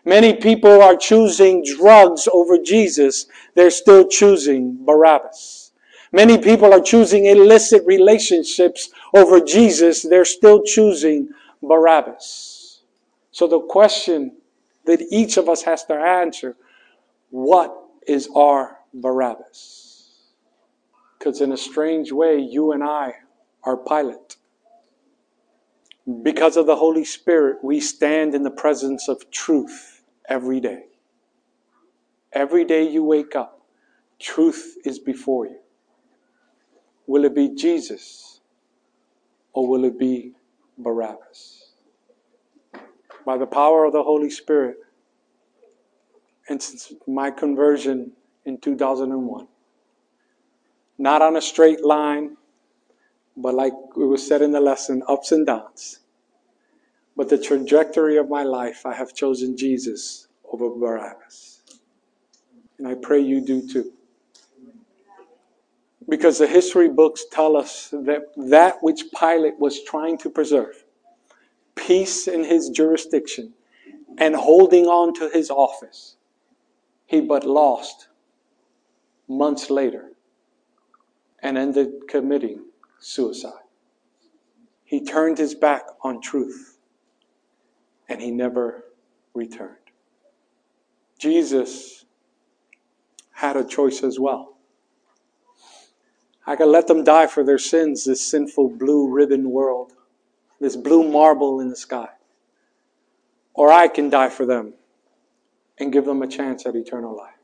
Many 0.05 0.33
people 0.33 0.81
are 0.81 0.95
choosing 0.95 1.63
drugs 1.63 2.27
over 2.31 2.57
Jesus. 2.57 3.27
They're 3.55 3.71
still 3.71 4.07
choosing 4.07 4.85
Barabbas. 4.85 5.71
Many 6.11 6.37
people 6.37 6.73
are 6.73 6.81
choosing 6.81 7.25
illicit 7.25 7.85
relationships 7.85 8.89
over 9.13 9.39
Jesus. 9.39 10.01
They're 10.01 10.25
still 10.25 10.63
choosing 10.63 11.29
Barabbas. 11.61 12.81
So 13.31 13.47
the 13.47 13.59
question 13.59 14.37
that 14.85 15.01
each 15.11 15.37
of 15.37 15.47
us 15.49 15.61
has 15.63 15.83
to 15.85 15.93
answer, 15.93 16.55
what 17.29 17.75
is 18.07 18.27
our 18.35 18.77
Barabbas? 18.93 20.29
Because 21.17 21.41
in 21.41 21.51
a 21.51 21.57
strange 21.57 22.11
way, 22.11 22.39
you 22.39 22.71
and 22.71 22.83
I 22.83 23.13
are 23.63 23.77
Pilate. 23.77 24.37
Because 26.09 26.57
of 26.57 26.65
the 26.65 26.75
Holy 26.75 27.05
Spirit, 27.05 27.57
we 27.63 27.79
stand 27.79 28.33
in 28.33 28.43
the 28.43 28.51
presence 28.51 29.07
of 29.07 29.29
truth 29.31 30.01
every 30.27 30.59
day. 30.59 30.85
Every 32.33 32.65
day 32.65 32.89
you 32.89 33.03
wake 33.03 33.35
up, 33.35 33.61
truth 34.19 34.75
is 34.85 34.99
before 34.99 35.45
you. 35.45 35.59
Will 37.07 37.25
it 37.25 37.35
be 37.35 37.49
Jesus 37.55 38.41
or 39.53 39.67
will 39.67 39.85
it 39.85 39.99
be 39.99 40.33
Barabbas? 40.77 41.73
By 43.25 43.37
the 43.37 43.47
power 43.47 43.85
of 43.85 43.93
the 43.93 44.03
Holy 44.03 44.29
Spirit, 44.29 44.77
and 46.49 46.61
since 46.61 46.93
my 47.07 47.29
conversion 47.31 48.13
in 48.45 48.59
2001, 48.59 49.47
not 50.97 51.21
on 51.21 51.35
a 51.35 51.41
straight 51.41 51.85
line, 51.85 52.37
but 53.37 53.53
like 53.53 53.73
it 53.95 54.05
was 54.05 54.25
said 54.25 54.41
in 54.41 54.51
the 54.51 54.59
lesson, 54.59 55.03
ups 55.07 55.31
and 55.31 55.45
downs. 55.45 55.99
But 57.15 57.29
the 57.29 57.37
trajectory 57.37 58.17
of 58.17 58.29
my 58.29 58.43
life, 58.43 58.85
I 58.85 58.93
have 58.93 59.13
chosen 59.13 59.57
Jesus 59.57 60.27
over 60.51 60.69
Barabbas. 60.69 61.61
And 62.77 62.87
I 62.87 62.95
pray 62.95 63.19
you 63.19 63.41
do 63.41 63.67
too. 63.67 63.91
Because 66.07 66.39
the 66.39 66.47
history 66.47 66.89
books 66.89 67.25
tell 67.31 67.57
us 67.57 67.89
that 67.89 68.23
that 68.37 68.77
which 68.81 69.03
Pilate 69.17 69.59
was 69.59 69.83
trying 69.83 70.17
to 70.19 70.29
preserve, 70.29 70.85
peace 71.75 72.27
in 72.27 72.43
his 72.43 72.69
jurisdiction, 72.69 73.53
and 74.17 74.35
holding 74.35 74.85
on 74.85 75.13
to 75.15 75.29
his 75.29 75.51
office, 75.51 76.15
he 77.05 77.21
but 77.21 77.45
lost 77.45 78.07
months 79.27 79.69
later 79.69 80.11
and 81.41 81.57
ended 81.57 82.07
committing 82.07 82.63
suicide. 82.99 83.63
He 84.83 85.03
turned 85.03 85.37
his 85.37 85.55
back 85.55 85.83
on 86.01 86.21
truth 86.21 86.77
and 88.07 88.21
he 88.21 88.31
never 88.31 88.85
returned. 89.33 89.75
Jesus 91.19 92.05
had 93.33 93.55
a 93.55 93.63
choice 93.63 94.03
as 94.03 94.19
well. 94.19 94.57
I 96.45 96.55
could 96.55 96.69
let 96.69 96.87
them 96.87 97.03
die 97.03 97.27
for 97.27 97.43
their 97.43 97.59
sins, 97.59 98.05
this 98.05 98.25
sinful 98.25 98.69
blue 98.77 99.07
ribbon 99.07 99.51
world, 99.51 99.93
this 100.59 100.75
blue 100.75 101.07
marble 101.07 101.59
in 101.59 101.69
the 101.69 101.75
sky. 101.75 102.09
Or 103.53 103.71
I 103.71 103.87
can 103.87 104.09
die 104.09 104.29
for 104.29 104.45
them 104.45 104.73
and 105.77 105.93
give 105.93 106.05
them 106.05 106.21
a 106.21 106.27
chance 106.27 106.65
at 106.65 106.75
eternal 106.75 107.15
life. 107.15 107.35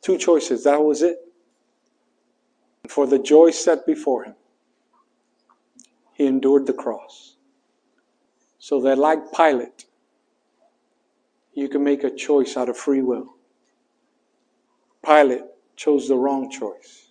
Two 0.00 0.18
choices, 0.18 0.64
that 0.64 0.82
was 0.82 1.02
it. 1.02 1.18
For 2.88 3.06
the 3.06 3.18
joy 3.18 3.50
set 3.50 3.86
before 3.86 4.24
him, 4.24 4.34
he 6.14 6.26
endured 6.26 6.66
the 6.66 6.72
cross. 6.72 7.36
So 8.58 8.80
that, 8.82 8.98
like 8.98 9.32
Pilate, 9.32 9.86
you 11.54 11.68
can 11.68 11.82
make 11.82 12.04
a 12.04 12.10
choice 12.10 12.56
out 12.56 12.68
of 12.68 12.76
free 12.76 13.02
will. 13.02 13.34
Pilate 15.04 15.42
chose 15.76 16.08
the 16.08 16.16
wrong 16.16 16.50
choice. 16.50 17.08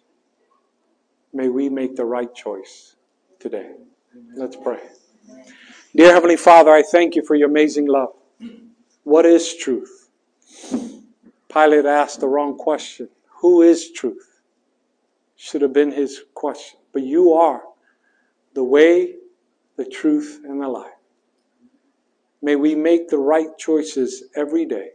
May 1.33 1.49
we 1.49 1.69
make 1.69 1.95
the 1.95 2.05
right 2.05 2.33
choice 2.33 2.95
today. 3.39 3.71
Let's 4.35 4.55
pray. 4.55 4.79
Dear 5.95 6.13
Heavenly 6.13 6.37
Father, 6.37 6.71
I 6.71 6.83
thank 6.83 7.15
you 7.15 7.25
for 7.25 7.35
your 7.35 7.49
amazing 7.49 7.87
love. 7.87 8.13
What 9.03 9.25
is 9.25 9.55
truth? 9.57 10.09
Pilate 11.51 11.85
asked 11.85 12.19
the 12.19 12.27
wrong 12.27 12.57
question. 12.57 13.09
Who 13.41 13.61
is 13.61 13.91
truth? 13.91 14.30
Should 15.41 15.63
have 15.63 15.73
been 15.73 15.91
his 15.91 16.21
question. 16.35 16.79
But 16.93 17.01
you 17.01 17.33
are 17.33 17.63
the 18.53 18.63
way, 18.63 19.15
the 19.75 19.85
truth, 19.85 20.41
and 20.43 20.61
the 20.61 20.67
life. 20.67 20.91
May 22.43 22.55
we 22.55 22.75
make 22.75 23.09
the 23.09 23.17
right 23.17 23.57
choices 23.57 24.25
every 24.35 24.65
day, 24.65 24.89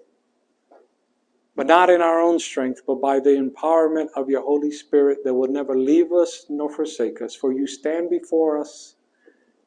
but 1.57 1.67
not 1.67 1.91
in 1.91 2.01
our 2.01 2.21
own 2.21 2.39
strength, 2.39 2.83
but 2.87 3.01
by 3.01 3.19
the 3.19 3.31
empowerment 3.31 4.07
of 4.15 4.31
your 4.31 4.43
Holy 4.43 4.71
Spirit 4.71 5.19
that 5.25 5.35
will 5.35 5.51
never 5.51 5.77
leave 5.77 6.13
us 6.13 6.47
nor 6.49 6.71
forsake 6.73 7.21
us, 7.21 7.35
for 7.35 7.53
you 7.53 7.67
stand 7.67 8.09
before 8.09 8.57
us 8.57 8.95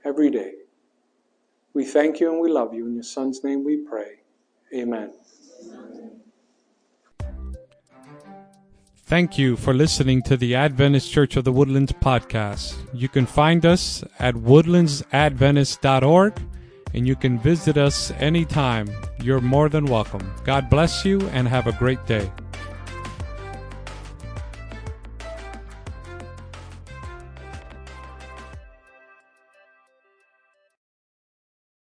every 0.06 0.30
day. 0.30 0.54
We 1.74 1.84
thank 1.84 2.22
you 2.22 2.32
and 2.32 2.40
we 2.40 2.50
love 2.50 2.74
you. 2.74 2.88
In 2.88 2.94
your 2.94 3.04
Son's 3.04 3.44
name 3.44 3.66
we 3.66 3.78
pray. 3.78 4.22
Amen. 4.74 5.12
Thank 9.10 9.40
you 9.40 9.58
for 9.58 9.74
listening 9.74 10.22
to 10.30 10.38
the 10.38 10.54
Adventist 10.54 11.12
Church 11.12 11.36
of 11.36 11.44
the 11.44 11.52
Woodlands 11.52 11.94
podcast. 11.94 12.76
You 12.94 13.10
can 13.10 13.26
find 13.26 13.66
us 13.66 14.04
at 14.20 14.36
woodlandsadventist.org 14.36 16.34
and 16.94 17.08
you 17.08 17.16
can 17.16 17.40
visit 17.40 17.76
us 17.76 18.12
anytime. 18.20 18.88
You're 19.24 19.42
more 19.42 19.68
than 19.68 19.86
welcome. 19.86 20.32
God 20.44 20.70
bless 20.70 21.04
you 21.06 21.22
and 21.30 21.48
have 21.48 21.66
a 21.66 21.72
great 21.72 22.06
day. 22.06 22.32